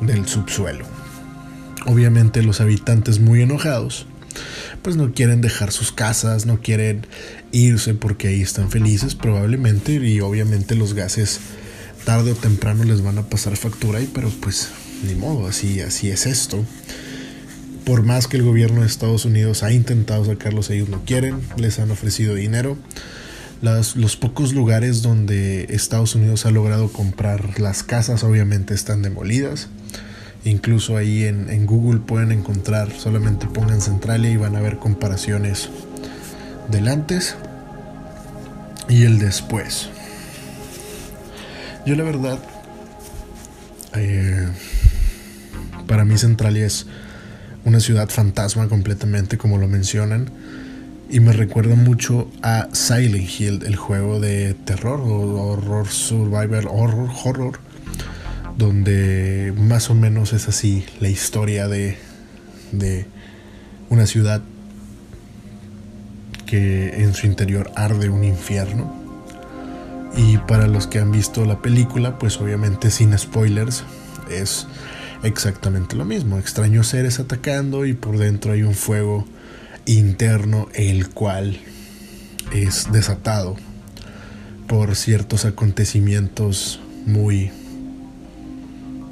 del 0.00 0.26
subsuelo. 0.26 0.84
Obviamente 1.86 2.42
los 2.42 2.60
habitantes 2.60 3.20
muy 3.20 3.42
enojados, 3.42 4.06
pues 4.82 4.96
no 4.96 5.12
quieren 5.12 5.40
dejar 5.40 5.72
sus 5.72 5.92
casas, 5.92 6.46
no 6.46 6.60
quieren 6.60 7.06
irse 7.52 7.94
porque 7.94 8.28
ahí 8.28 8.42
están 8.42 8.70
felices 8.70 9.14
probablemente 9.14 9.94
y 9.94 10.20
obviamente 10.20 10.74
los 10.74 10.94
gases 10.94 11.40
tarde 12.04 12.32
o 12.32 12.34
temprano 12.34 12.84
les 12.84 13.02
van 13.02 13.18
a 13.18 13.28
pasar 13.28 13.56
factura 13.56 14.00
y 14.00 14.06
pero 14.06 14.30
pues 14.40 14.70
ni 15.06 15.14
modo, 15.14 15.46
así, 15.46 15.80
así 15.80 16.10
es 16.10 16.26
esto. 16.26 16.64
Por 17.84 18.02
más 18.02 18.28
que 18.28 18.38
el 18.38 18.42
gobierno 18.42 18.80
de 18.80 18.86
Estados 18.86 19.24
Unidos 19.26 19.62
ha 19.62 19.72
intentado 19.72 20.24
sacarlos, 20.24 20.70
ellos 20.70 20.88
no 20.88 21.04
quieren, 21.04 21.40
les 21.56 21.78
han 21.78 21.90
ofrecido 21.90 22.34
dinero. 22.34 22.78
Los 23.62 24.16
pocos 24.16 24.52
lugares 24.52 25.02
donde 25.02 25.64
Estados 25.70 26.14
Unidos 26.14 26.46
ha 26.46 26.50
logrado 26.50 26.92
comprar 26.92 27.60
las 27.60 27.82
casas 27.82 28.24
obviamente 28.24 28.74
están 28.74 29.02
demolidas. 29.02 29.68
Incluso 30.44 30.98
ahí 30.98 31.24
en, 31.24 31.64
Google 31.64 32.00
pueden 32.00 32.30
encontrar, 32.30 32.92
solamente 32.92 33.46
pongan 33.46 33.80
Centralia 33.80 34.30
y 34.30 34.36
van 34.36 34.56
a 34.56 34.60
ver 34.60 34.78
comparaciones 34.78 35.70
del 36.70 36.88
antes 36.88 37.36
y 38.88 39.04
el 39.04 39.18
después. 39.18 39.88
Yo 41.86 41.96
la 41.96 42.02
verdad, 42.02 42.38
eh, 43.94 44.48
para 45.86 46.04
mí 46.04 46.18
Centralia 46.18 46.66
es 46.66 46.86
una 47.64 47.80
ciudad 47.80 48.10
fantasma 48.10 48.68
completamente 48.68 49.38
como 49.38 49.56
lo 49.56 49.68
mencionan. 49.68 50.30
Y 51.10 51.20
me 51.20 51.32
recuerda 51.32 51.76
mucho 51.76 52.30
a 52.42 52.68
Silent 52.72 53.28
Hill, 53.38 53.62
el 53.66 53.76
juego 53.76 54.20
de 54.20 54.54
terror 54.54 55.00
o 55.00 55.52
horror 55.52 55.88
survival 55.88 56.66
horror, 56.68 57.10
horror, 57.24 57.60
donde 58.56 59.52
más 59.56 59.90
o 59.90 59.94
menos 59.94 60.32
es 60.32 60.48
así 60.48 60.84
la 61.00 61.08
historia 61.08 61.68
de, 61.68 61.98
de 62.72 63.06
una 63.90 64.06
ciudad 64.06 64.42
que 66.46 67.02
en 67.02 67.14
su 67.14 67.26
interior 67.26 67.70
arde 67.76 68.08
un 68.08 68.24
infierno 68.24 69.04
y 70.16 70.38
para 70.38 70.68
los 70.68 70.86
que 70.86 71.00
han 71.00 71.10
visto 71.10 71.44
la 71.44 71.60
película, 71.60 72.18
pues 72.18 72.40
obviamente 72.40 72.90
sin 72.90 73.16
spoilers, 73.18 73.84
es 74.30 74.66
exactamente 75.22 75.96
lo 75.96 76.04
mismo. 76.04 76.38
Extraños 76.38 76.88
seres 76.88 77.18
atacando 77.18 77.84
y 77.84 77.94
por 77.94 78.18
dentro 78.18 78.52
hay 78.52 78.62
un 78.62 78.74
fuego 78.74 79.26
interno 79.86 80.68
el 80.74 81.10
cual 81.10 81.58
es 82.52 82.90
desatado 82.92 83.56
por 84.66 84.96
ciertos 84.96 85.44
acontecimientos 85.44 86.80
muy 87.06 87.50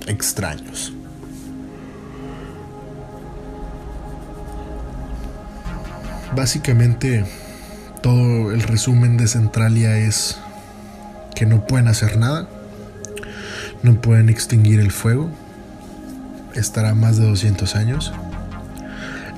extraños. 0.06 0.92
Básicamente 6.34 7.24
todo 8.02 8.52
el 8.52 8.62
resumen 8.62 9.16
de 9.18 9.28
Centralia 9.28 9.98
es 9.98 10.38
que 11.34 11.44
no 11.44 11.66
pueden 11.66 11.88
hacer 11.88 12.16
nada, 12.16 12.48
no 13.82 14.00
pueden 14.00 14.28
extinguir 14.28 14.80
el 14.80 14.90
fuego, 14.90 15.30
estará 16.54 16.94
más 16.94 17.18
de 17.18 17.26
200 17.26 17.76
años. 17.76 18.12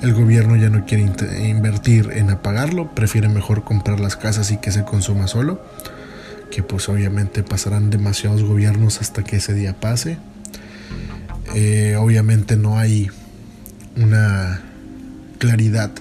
El 0.01 0.13
gobierno 0.13 0.55
ya 0.55 0.69
no 0.69 0.85
quiere 0.85 1.11
invertir 1.47 2.11
en 2.13 2.29
apagarlo, 2.29 2.93
prefiere 2.93 3.27
mejor 3.29 3.63
comprar 3.63 3.99
las 3.99 4.15
casas 4.15 4.51
y 4.51 4.57
que 4.57 4.71
se 4.71 4.83
consuma 4.83 5.27
solo, 5.27 5.65
que 6.51 6.63
pues 6.63 6.89
obviamente 6.89 7.43
pasarán 7.43 7.89
demasiados 7.89 8.43
gobiernos 8.43 9.01
hasta 9.01 9.23
que 9.23 9.37
ese 9.37 9.53
día 9.53 9.73
pase. 9.79 10.17
Eh, 11.55 11.95
obviamente 11.97 12.57
no 12.57 12.77
hay 12.77 13.09
una 13.95 14.61
claridad 15.39 15.91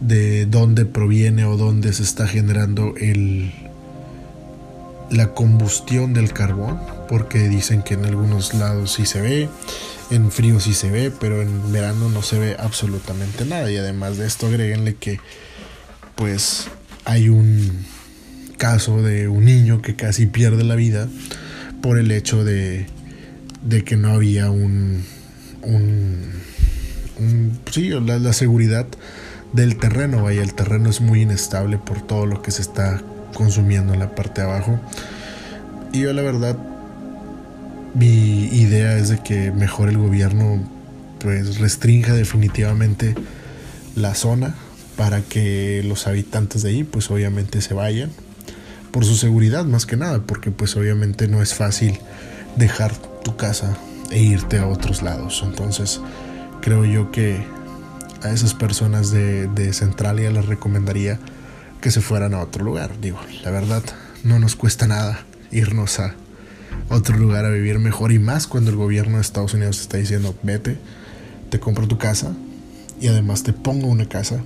de 0.00 0.46
dónde 0.46 0.84
proviene 0.84 1.44
o 1.44 1.56
dónde 1.56 1.92
se 1.92 2.02
está 2.02 2.26
generando 2.26 2.94
el, 2.96 3.52
la 5.10 5.34
combustión 5.34 6.12
del 6.12 6.32
carbón, 6.32 6.80
porque 7.08 7.48
dicen 7.48 7.82
que 7.82 7.94
en 7.94 8.04
algunos 8.04 8.54
lados 8.54 8.92
sí 8.94 9.06
se 9.06 9.20
ve, 9.20 9.48
en 10.10 10.30
frío 10.30 10.60
sí 10.60 10.74
se 10.74 10.90
ve, 10.90 11.10
pero 11.10 11.42
en 11.42 11.72
verano 11.72 12.08
no 12.08 12.22
se 12.22 12.38
ve 12.38 12.56
absolutamente 12.58 13.44
nada. 13.44 13.70
Y 13.70 13.76
además 13.76 14.18
de 14.18 14.26
esto, 14.26 14.46
agréguenle 14.46 14.94
que 14.96 15.20
pues 16.14 16.68
hay 17.04 17.28
un 17.28 17.84
caso 18.56 19.02
de 19.02 19.28
un 19.28 19.44
niño 19.44 19.82
que 19.82 19.96
casi 19.96 20.26
pierde 20.26 20.64
la 20.64 20.74
vida 20.74 21.08
por 21.82 21.98
el 21.98 22.10
hecho 22.10 22.44
de, 22.44 22.86
de 23.62 23.84
que 23.84 23.96
no 23.96 24.08
había 24.08 24.50
un, 24.50 25.04
un, 25.62 26.32
sí, 27.70 27.90
la, 27.90 28.18
la 28.18 28.32
seguridad 28.32 28.86
del 29.52 29.76
terreno, 29.76 30.22
vaya, 30.22 30.42
el 30.42 30.54
terreno 30.54 30.90
es 30.90 31.00
muy 31.00 31.22
inestable 31.22 31.78
por 31.78 32.00
todo 32.02 32.26
lo 32.26 32.42
que 32.42 32.50
se 32.50 32.62
está 32.62 33.02
consumiendo 33.36 33.92
en 33.92 34.00
la 34.00 34.14
parte 34.14 34.40
de 34.40 34.48
abajo. 34.48 34.80
Y 35.92 36.00
yo 36.00 36.12
la 36.12 36.22
verdad, 36.22 36.56
mi 37.94 38.46
idea 38.46 38.96
es 38.96 39.10
de 39.10 39.18
que 39.22 39.52
mejor 39.52 39.88
el 39.88 39.98
gobierno 39.98 40.60
pues 41.18 41.58
restrinja 41.58 42.14
definitivamente 42.14 43.14
la 43.94 44.14
zona 44.14 44.54
para 44.96 45.20
que 45.22 45.82
los 45.86 46.06
habitantes 46.06 46.62
de 46.62 46.70
ahí 46.70 46.84
pues 46.84 47.10
obviamente 47.10 47.60
se 47.60 47.74
vayan 47.74 48.10
por 48.90 49.04
su 49.04 49.14
seguridad 49.14 49.64
más 49.64 49.86
que 49.86 49.96
nada 49.96 50.20
porque 50.26 50.50
pues 50.50 50.76
obviamente 50.76 51.26
no 51.28 51.42
es 51.42 51.54
fácil 51.54 51.98
dejar 52.56 52.94
tu 53.24 53.36
casa 53.36 53.76
e 54.10 54.22
irte 54.22 54.58
a 54.58 54.66
otros 54.66 55.02
lados 55.02 55.42
entonces 55.44 56.00
creo 56.60 56.84
yo 56.84 57.10
que 57.10 57.42
a 58.22 58.30
esas 58.30 58.54
personas 58.54 59.10
de, 59.10 59.48
de 59.48 59.72
Centralia 59.72 60.30
les 60.30 60.46
recomendaría 60.46 61.18
que 61.86 61.92
se 61.92 62.00
fueran 62.00 62.34
a 62.34 62.40
otro 62.40 62.64
lugar 62.64 63.00
digo 63.00 63.20
la 63.44 63.52
verdad 63.52 63.84
no 64.24 64.40
nos 64.40 64.56
cuesta 64.56 64.88
nada 64.88 65.24
irnos 65.52 66.00
a 66.00 66.16
otro 66.88 67.16
lugar 67.16 67.44
a 67.44 67.50
vivir 67.50 67.78
mejor 67.78 68.10
y 68.10 68.18
más 68.18 68.48
cuando 68.48 68.72
el 68.72 68.76
gobierno 68.76 69.18
de 69.18 69.22
Estados 69.22 69.54
Unidos 69.54 69.80
está 69.80 69.96
diciendo 69.96 70.34
vete 70.42 70.78
te 71.48 71.60
compro 71.60 71.86
tu 71.86 71.96
casa 71.96 72.34
y 73.00 73.06
además 73.06 73.44
te 73.44 73.52
pongo 73.52 73.86
una 73.86 74.08
casa 74.08 74.42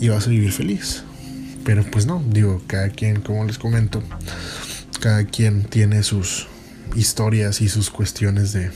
y 0.00 0.08
vas 0.08 0.26
a 0.26 0.30
vivir 0.30 0.50
feliz. 0.50 1.02
Pero 1.62 1.84
pues 1.84 2.06
no, 2.06 2.22
digo, 2.26 2.62
cada 2.66 2.88
quien, 2.88 3.20
como 3.20 3.44
les 3.44 3.58
comento, 3.58 4.02
cada 5.00 5.24
quien 5.24 5.64
tiene 5.64 6.02
sus 6.02 6.46
historias 6.94 7.60
y 7.60 7.68
sus 7.68 7.90
cuestiones 7.90 8.52
de, 8.52 8.70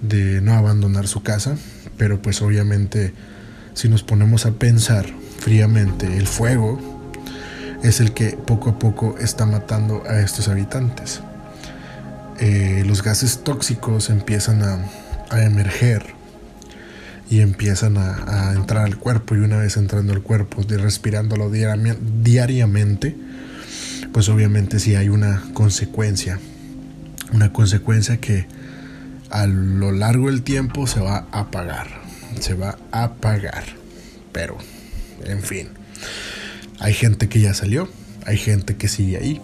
de 0.00 0.40
no 0.40 0.54
abandonar 0.54 1.08
su 1.08 1.22
casa. 1.22 1.56
Pero 1.96 2.22
pues 2.22 2.40
obviamente 2.40 3.12
si 3.74 3.88
nos 3.88 4.02
ponemos 4.02 4.46
a 4.46 4.52
pensar 4.52 5.06
fríamente, 5.40 6.16
el 6.16 6.28
fuego 6.28 6.78
es 7.82 8.00
el 8.00 8.12
que 8.12 8.30
poco 8.32 8.70
a 8.70 8.78
poco 8.78 9.16
está 9.18 9.46
matando 9.46 10.04
a 10.08 10.20
estos 10.20 10.48
habitantes. 10.48 11.20
Eh, 12.38 12.84
los 12.86 13.02
gases 13.02 13.42
tóxicos 13.42 14.08
empiezan 14.08 14.62
a, 14.62 14.78
a 15.30 15.42
emerger 15.42 16.20
y 17.30 17.40
empiezan 17.40 17.96
a, 17.96 18.52
entrar 18.54 18.84
al 18.84 18.96
cuerpo 18.96 19.36
y 19.36 19.38
una 19.38 19.58
vez 19.58 19.76
entrando 19.76 20.12
al 20.12 20.20
cuerpo, 20.20 20.64
de 20.64 20.78
respirándolo 20.78 21.48
diariamente, 21.48 23.16
pues 24.12 24.28
obviamente 24.28 24.80
sí 24.80 24.96
hay 24.96 25.08
una 25.08 25.42
consecuencia, 25.54 26.40
una 27.32 27.52
consecuencia 27.52 28.18
que 28.18 28.46
a 29.30 29.46
lo 29.46 29.92
largo 29.92 30.26
del 30.26 30.42
tiempo 30.42 30.88
se 30.88 30.98
va 31.00 31.28
a 31.30 31.52
pagar, 31.52 31.86
se 32.40 32.54
va 32.54 32.76
a 32.90 33.14
pagar, 33.14 33.64
pero 34.32 34.58
en 35.24 35.42
fin, 35.42 35.68
hay 36.78 36.94
gente 36.94 37.28
que 37.28 37.40
ya 37.40 37.54
salió, 37.54 37.88
hay 38.26 38.36
gente 38.36 38.76
que 38.76 38.88
sigue 38.88 39.18
ahí, 39.18 39.40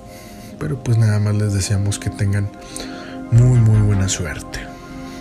pero 0.58 0.82
pues 0.82 0.98
nada 0.98 1.18
más 1.18 1.34
les 1.34 1.52
deseamos 1.52 1.98
que 1.98 2.10
tengan 2.10 2.50
muy 3.30 3.58
muy 3.60 3.80
buena 3.80 4.08
suerte. 4.08 4.60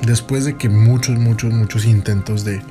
Después 0.05 0.45
de 0.45 0.57
que 0.57 0.69
muchos, 0.69 1.17
muchos, 1.17 1.51
muchos 1.51 1.85
intentos 1.85 2.45
de, 2.45 2.61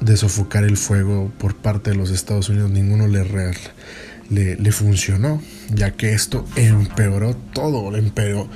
de 0.00 0.16
sofocar 0.16 0.64
el 0.64 0.76
fuego 0.76 1.30
por 1.38 1.54
parte 1.56 1.90
de 1.90 1.96
los 1.96 2.10
Estados 2.10 2.48
Unidos, 2.48 2.70
ninguno 2.70 3.06
le, 3.08 3.24
le, 4.30 4.72
funcionó, 4.72 5.42
ya 5.70 5.90
que 5.90 6.12
esto 6.12 6.46
empeoró 6.56 7.34
todo, 7.52 7.94
empeoró, 7.96 8.48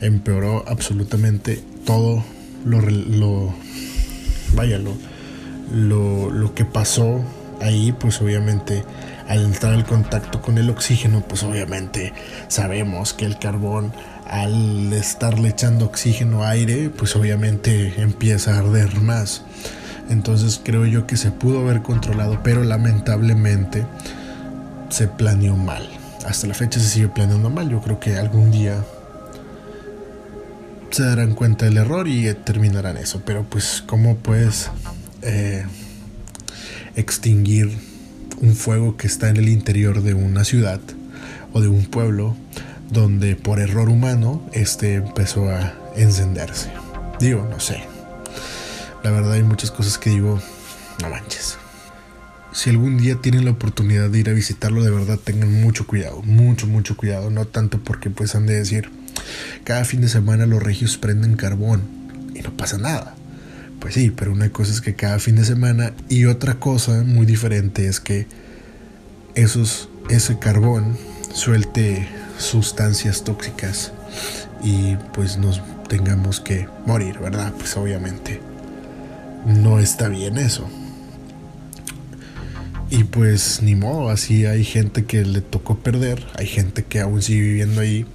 empeoró 0.00 0.64
absolutamente 0.68 1.60
todo 1.84 2.24
lo, 2.64 2.80
lo 2.80 3.54
lo, 4.54 4.96
lo, 5.72 6.30
lo 6.30 6.54
que 6.54 6.64
pasó 6.64 7.22
ahí, 7.60 7.92
pues 7.92 8.20
obviamente 8.20 8.84
al 9.28 9.44
entrar 9.44 9.74
en 9.74 9.82
contacto 9.82 10.42
con 10.42 10.58
el 10.58 10.68
oxígeno, 10.70 11.22
pues 11.22 11.42
obviamente 11.42 12.12
sabemos 12.48 13.14
que 13.14 13.24
el 13.24 13.38
carbón 13.38 13.92
al 14.26 14.92
estarle 14.92 15.50
echando 15.50 15.86
oxígeno 15.86 16.44
aire, 16.44 16.90
pues 16.90 17.14
obviamente 17.16 18.00
empieza 18.00 18.54
a 18.54 18.58
arder 18.58 19.00
más. 19.00 19.42
Entonces 20.10 20.60
creo 20.62 20.86
yo 20.86 21.06
que 21.06 21.16
se 21.16 21.30
pudo 21.30 21.60
haber 21.60 21.82
controlado, 21.82 22.40
pero 22.42 22.62
lamentablemente 22.64 23.86
se 24.90 25.08
planeó 25.08 25.56
mal. 25.56 25.88
Hasta 26.26 26.46
la 26.46 26.54
fecha 26.54 26.80
se 26.80 26.88
sigue 26.88 27.08
planeando 27.08 27.50
mal. 27.50 27.68
Yo 27.68 27.80
creo 27.80 28.00
que 28.00 28.16
algún 28.16 28.50
día 28.50 28.82
se 30.90 31.02
darán 31.02 31.34
cuenta 31.34 31.64
del 31.64 31.78
error 31.78 32.06
y 32.08 32.32
terminarán 32.34 32.96
eso. 32.96 33.22
Pero 33.24 33.44
pues, 33.44 33.82
¿cómo 33.86 34.16
puedes 34.16 34.70
eh, 35.24 35.64
extinguir 36.96 37.76
un 38.40 38.54
fuego 38.54 38.96
que 38.96 39.06
está 39.06 39.28
en 39.28 39.36
el 39.36 39.48
interior 39.48 40.02
de 40.02 40.14
una 40.14 40.44
ciudad 40.44 40.80
o 41.52 41.60
de 41.60 41.68
un 41.68 41.86
pueblo 41.86 42.36
donde 42.90 43.36
por 43.36 43.58
error 43.58 43.88
humano 43.88 44.42
este 44.52 44.94
empezó 44.94 45.48
a 45.48 45.74
encenderse. 45.96 46.70
Digo, 47.18 47.46
no 47.50 47.60
sé. 47.60 47.82
La 49.02 49.10
verdad 49.10 49.32
hay 49.32 49.42
muchas 49.42 49.70
cosas 49.70 49.98
que 49.98 50.10
digo, 50.10 50.40
no 51.02 51.10
manches. 51.10 51.58
Si 52.52 52.70
algún 52.70 52.98
día 52.98 53.16
tienen 53.16 53.44
la 53.44 53.50
oportunidad 53.50 54.10
de 54.10 54.20
ir 54.20 54.28
a 54.28 54.32
visitarlo, 54.32 54.84
de 54.84 54.90
verdad 54.90 55.18
tengan 55.18 55.60
mucho 55.60 55.86
cuidado, 55.86 56.22
mucho, 56.22 56.66
mucho 56.66 56.96
cuidado. 56.96 57.30
No 57.30 57.46
tanto 57.46 57.82
porque 57.82 58.10
pues 58.10 58.34
han 58.34 58.46
de 58.46 58.54
decir, 58.54 58.90
cada 59.64 59.84
fin 59.84 60.00
de 60.00 60.08
semana 60.08 60.46
los 60.46 60.62
regios 60.62 60.96
prenden 60.96 61.36
carbón 61.36 61.82
y 62.34 62.40
no 62.40 62.56
pasa 62.56 62.78
nada. 62.78 63.16
Pues 63.80 63.94
sí, 63.94 64.10
pero 64.10 64.32
una 64.32 64.50
cosa 64.50 64.72
es 64.72 64.80
que 64.80 64.94
cada 64.94 65.18
fin 65.18 65.36
de 65.36 65.44
semana 65.44 65.92
y 66.08 66.24
otra 66.24 66.54
cosa 66.54 67.02
muy 67.04 67.26
diferente 67.26 67.86
es 67.86 68.00
que 68.00 68.26
esos, 69.34 69.88
ese 70.08 70.38
carbón 70.38 70.96
suelte 71.32 72.08
sustancias 72.38 73.24
tóxicas 73.24 73.92
y 74.62 74.96
pues 75.12 75.36
nos 75.36 75.60
tengamos 75.88 76.40
que 76.40 76.66
morir, 76.86 77.18
¿verdad? 77.18 77.52
Pues 77.58 77.76
obviamente 77.76 78.40
no 79.46 79.78
está 79.78 80.08
bien 80.08 80.38
eso. 80.38 80.68
Y 82.90 83.04
pues 83.04 83.60
ni 83.62 83.74
modo, 83.74 84.08
así 84.08 84.46
hay 84.46 84.64
gente 84.64 85.04
que 85.04 85.24
le 85.24 85.40
tocó 85.40 85.78
perder, 85.78 86.24
hay 86.38 86.46
gente 86.46 86.84
que 86.84 87.00
aún 87.00 87.22
sigue 87.22 87.40
viviendo 87.40 87.80
ahí, 87.80 88.06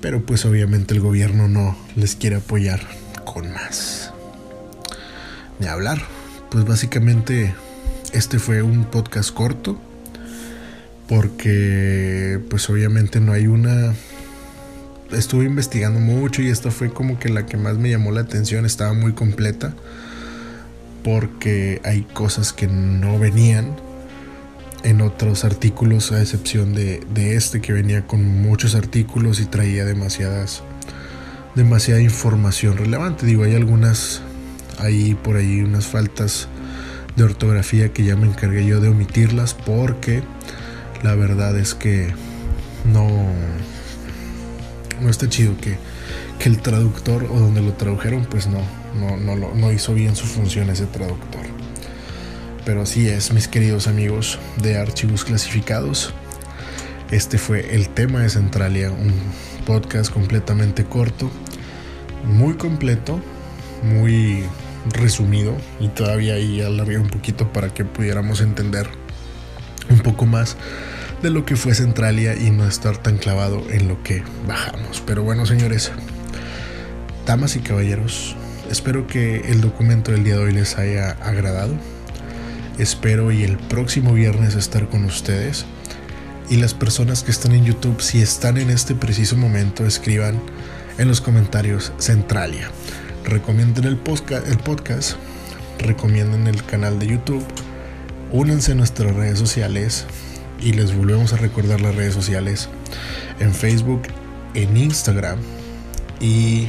pero 0.00 0.24
pues 0.24 0.44
obviamente 0.44 0.94
el 0.94 1.00
gobierno 1.00 1.48
no 1.48 1.76
les 1.94 2.16
quiere 2.16 2.36
apoyar 2.36 2.80
con 3.24 3.52
más. 3.52 4.07
Ni 5.58 5.66
hablar. 5.66 6.00
Pues 6.50 6.64
básicamente 6.64 7.54
este 8.12 8.38
fue 8.38 8.62
un 8.62 8.84
podcast 8.84 9.32
corto 9.32 9.78
porque 11.08 12.38
pues 12.50 12.68
obviamente 12.68 13.20
no 13.20 13.32
hay 13.32 13.46
una 13.46 13.94
estuve 15.12 15.46
investigando 15.46 16.00
mucho 16.00 16.42
y 16.42 16.48
esta 16.48 16.70
fue 16.70 16.92
como 16.92 17.18
que 17.18 17.30
la 17.30 17.46
que 17.46 17.56
más 17.56 17.78
me 17.78 17.90
llamó 17.90 18.12
la 18.12 18.20
atención 18.20 18.66
estaba 18.66 18.92
muy 18.92 19.12
completa 19.12 19.74
porque 21.02 21.80
hay 21.84 22.02
cosas 22.02 22.52
que 22.52 22.66
no 22.66 23.18
venían 23.18 23.74
en 24.84 25.00
otros 25.00 25.44
artículos 25.44 26.12
a 26.12 26.20
excepción 26.20 26.74
de, 26.74 27.00
de 27.14 27.36
este 27.36 27.60
que 27.60 27.72
venía 27.72 28.06
con 28.06 28.22
muchos 28.22 28.74
artículos 28.74 29.40
y 29.40 29.46
traía 29.46 29.86
demasiadas 29.86 30.62
demasiada 31.54 32.00
información 32.00 32.76
relevante 32.76 33.24
digo 33.24 33.44
hay 33.44 33.54
algunas 33.54 34.20
ahí 34.78 35.14
por 35.14 35.36
ahí 35.36 35.60
unas 35.60 35.86
faltas 35.86 36.48
de 37.16 37.24
ortografía 37.24 37.92
que 37.92 38.04
ya 38.04 38.16
me 38.16 38.26
encargué 38.26 38.64
yo 38.64 38.80
de 38.80 38.88
omitirlas 38.88 39.54
porque 39.54 40.22
la 41.02 41.14
verdad 41.14 41.56
es 41.58 41.74
que 41.74 42.12
no, 42.84 43.08
no 45.00 45.08
está 45.08 45.28
chido 45.28 45.56
que, 45.56 45.78
que 46.38 46.48
el 46.48 46.60
traductor 46.60 47.24
o 47.24 47.38
donde 47.38 47.60
lo 47.60 47.72
tradujeron, 47.74 48.24
pues 48.24 48.46
no, 48.46 48.60
no, 48.98 49.16
no, 49.16 49.54
no 49.54 49.72
hizo 49.72 49.94
bien 49.94 50.16
su 50.16 50.26
función 50.26 50.70
ese 50.70 50.86
traductor. 50.86 51.42
Pero 52.64 52.82
así 52.82 53.08
es, 53.08 53.32
mis 53.32 53.48
queridos 53.48 53.86
amigos 53.86 54.38
de 54.62 54.76
archivos 54.76 55.24
clasificados. 55.24 56.12
Este 57.10 57.38
fue 57.38 57.74
el 57.74 57.88
tema 57.88 58.20
de 58.20 58.28
Centralia, 58.28 58.90
un 58.90 59.14
podcast 59.64 60.12
completamente 60.12 60.84
corto, 60.84 61.30
muy 62.24 62.54
completo, 62.54 63.20
muy 63.82 64.44
resumido 64.86 65.56
y 65.80 65.88
todavía 65.88 66.34
ahí 66.34 66.60
alargué 66.60 66.98
un 66.98 67.08
poquito 67.08 67.52
para 67.52 67.72
que 67.72 67.84
pudiéramos 67.84 68.40
entender 68.40 68.88
un 69.90 70.00
poco 70.00 70.26
más 70.26 70.56
de 71.22 71.30
lo 71.30 71.44
que 71.44 71.56
fue 71.56 71.74
Centralia 71.74 72.34
y 72.34 72.50
no 72.50 72.66
estar 72.66 72.96
tan 72.98 73.18
clavado 73.18 73.62
en 73.70 73.88
lo 73.88 74.02
que 74.02 74.22
bajamos. 74.46 75.02
Pero 75.04 75.22
bueno, 75.22 75.46
señores, 75.46 75.90
damas 77.26 77.56
y 77.56 77.60
caballeros, 77.60 78.36
espero 78.70 79.06
que 79.06 79.40
el 79.50 79.60
documento 79.60 80.12
del 80.12 80.24
día 80.24 80.36
de 80.36 80.44
hoy 80.44 80.52
les 80.52 80.78
haya 80.78 81.10
agradado. 81.10 81.74
Espero 82.78 83.32
y 83.32 83.42
el 83.42 83.56
próximo 83.56 84.12
viernes 84.12 84.54
estar 84.54 84.88
con 84.88 85.04
ustedes. 85.04 85.66
Y 86.48 86.56
las 86.56 86.72
personas 86.72 87.24
que 87.24 87.30
están 87.30 87.52
en 87.52 87.64
YouTube, 87.64 88.00
si 88.00 88.22
están 88.22 88.56
en 88.56 88.70
este 88.70 88.94
preciso 88.94 89.36
momento, 89.36 89.84
escriban 89.84 90.40
en 90.96 91.08
los 91.08 91.20
comentarios 91.20 91.92
Centralia. 91.98 92.70
Recomienden 93.28 93.84
el 93.84 93.98
podcast, 93.98 94.48
el 94.48 94.58
recomienden 95.86 96.46
el 96.46 96.64
canal 96.64 96.98
de 96.98 97.08
YouTube 97.08 97.44
Únanse 98.32 98.72
a 98.72 98.74
nuestras 98.74 99.14
redes 99.14 99.38
sociales 99.38 100.06
y 100.60 100.72
les 100.72 100.94
volvemos 100.94 101.34
a 101.34 101.36
recordar 101.36 101.80
las 101.82 101.94
redes 101.94 102.14
sociales 102.14 102.70
en 103.38 103.52
Facebook, 103.54 104.02
en 104.54 104.76
Instagram 104.76 105.38
y 106.20 106.68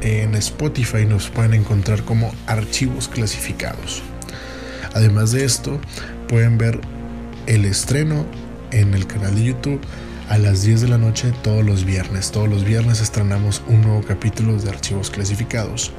en 0.00 0.34
Spotify 0.34 1.06
nos 1.06 1.28
pueden 1.28 1.54
encontrar 1.54 2.04
como 2.04 2.32
archivos 2.46 3.08
clasificados. 3.08 4.02
Además 4.94 5.30
de 5.30 5.44
esto, 5.44 5.80
pueden 6.28 6.58
ver 6.58 6.80
el 7.46 7.64
estreno 7.64 8.26
en 8.72 8.94
el 8.94 9.06
canal 9.06 9.36
de 9.36 9.44
YouTube 9.44 9.80
a 10.28 10.38
las 10.38 10.62
10 10.62 10.82
de 10.82 10.88
la 10.88 10.98
noche 10.98 11.32
todos 11.42 11.64
los 11.64 11.84
viernes. 11.84 12.30
Todos 12.30 12.48
los 12.48 12.64
viernes 12.64 13.00
estrenamos 13.00 13.62
un 13.66 13.82
nuevo 13.82 14.02
capítulo 14.02 14.56
de 14.56 14.70
archivos 14.70 15.10
clasificados. 15.10 15.92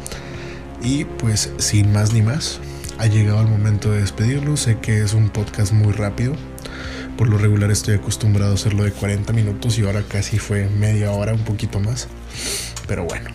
Y 0.82 1.06
pues 1.06 1.52
sin 1.58 1.92
más 1.94 2.14
ni 2.14 2.22
más, 2.22 2.60
ha 2.98 3.08
llegado 3.08 3.42
el 3.42 3.48
momento 3.48 3.92
de 3.92 4.02
despedirlo. 4.02 4.58
Sé 4.58 4.80
que 4.80 5.02
es 5.02 5.14
un 5.14 5.30
podcast 5.30 5.72
muy 5.72 5.94
rápido. 5.94 6.36
Por 7.18 7.30
lo 7.30 7.38
regular 7.38 7.72
estoy 7.72 7.96
acostumbrado 7.96 8.52
a 8.52 8.56
hacerlo 8.56 8.84
de 8.84 8.92
40 8.92 9.34
minutos 9.34 9.78
y 9.78 9.86
ahora 9.86 10.04
casi 10.08 10.40
fue 10.40 10.68
media 10.68 11.12
hora, 11.12 11.34
un 11.34 11.44
poquito 11.44 11.80
más. 11.80 12.08
Pero 12.88 13.06
bueno, 13.06 13.30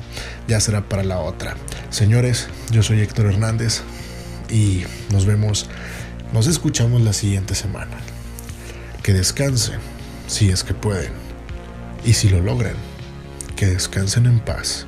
ya 0.46 0.60
será 0.60 0.88
para 0.88 1.04
la 1.04 1.20
otra. 1.20 1.56
Señores, 1.90 2.48
yo 2.70 2.82
soy 2.82 3.00
Héctor 3.00 3.26
Hernández 3.26 3.82
y 4.50 4.84
nos 5.10 5.26
vemos, 5.26 5.68
nos 6.32 6.46
escuchamos 6.46 7.00
la 7.02 7.12
siguiente 7.12 7.54
semana. 7.54 7.96
Que 9.02 9.12
descansen, 9.12 9.78
si 10.28 10.50
es 10.50 10.62
que 10.62 10.74
pueden. 10.74 11.12
Y 12.04 12.12
si 12.12 12.28
lo 12.28 12.40
logran, 12.40 12.76
que 13.56 13.66
descansen 13.66 14.26
en 14.26 14.38
paz. 14.38 14.86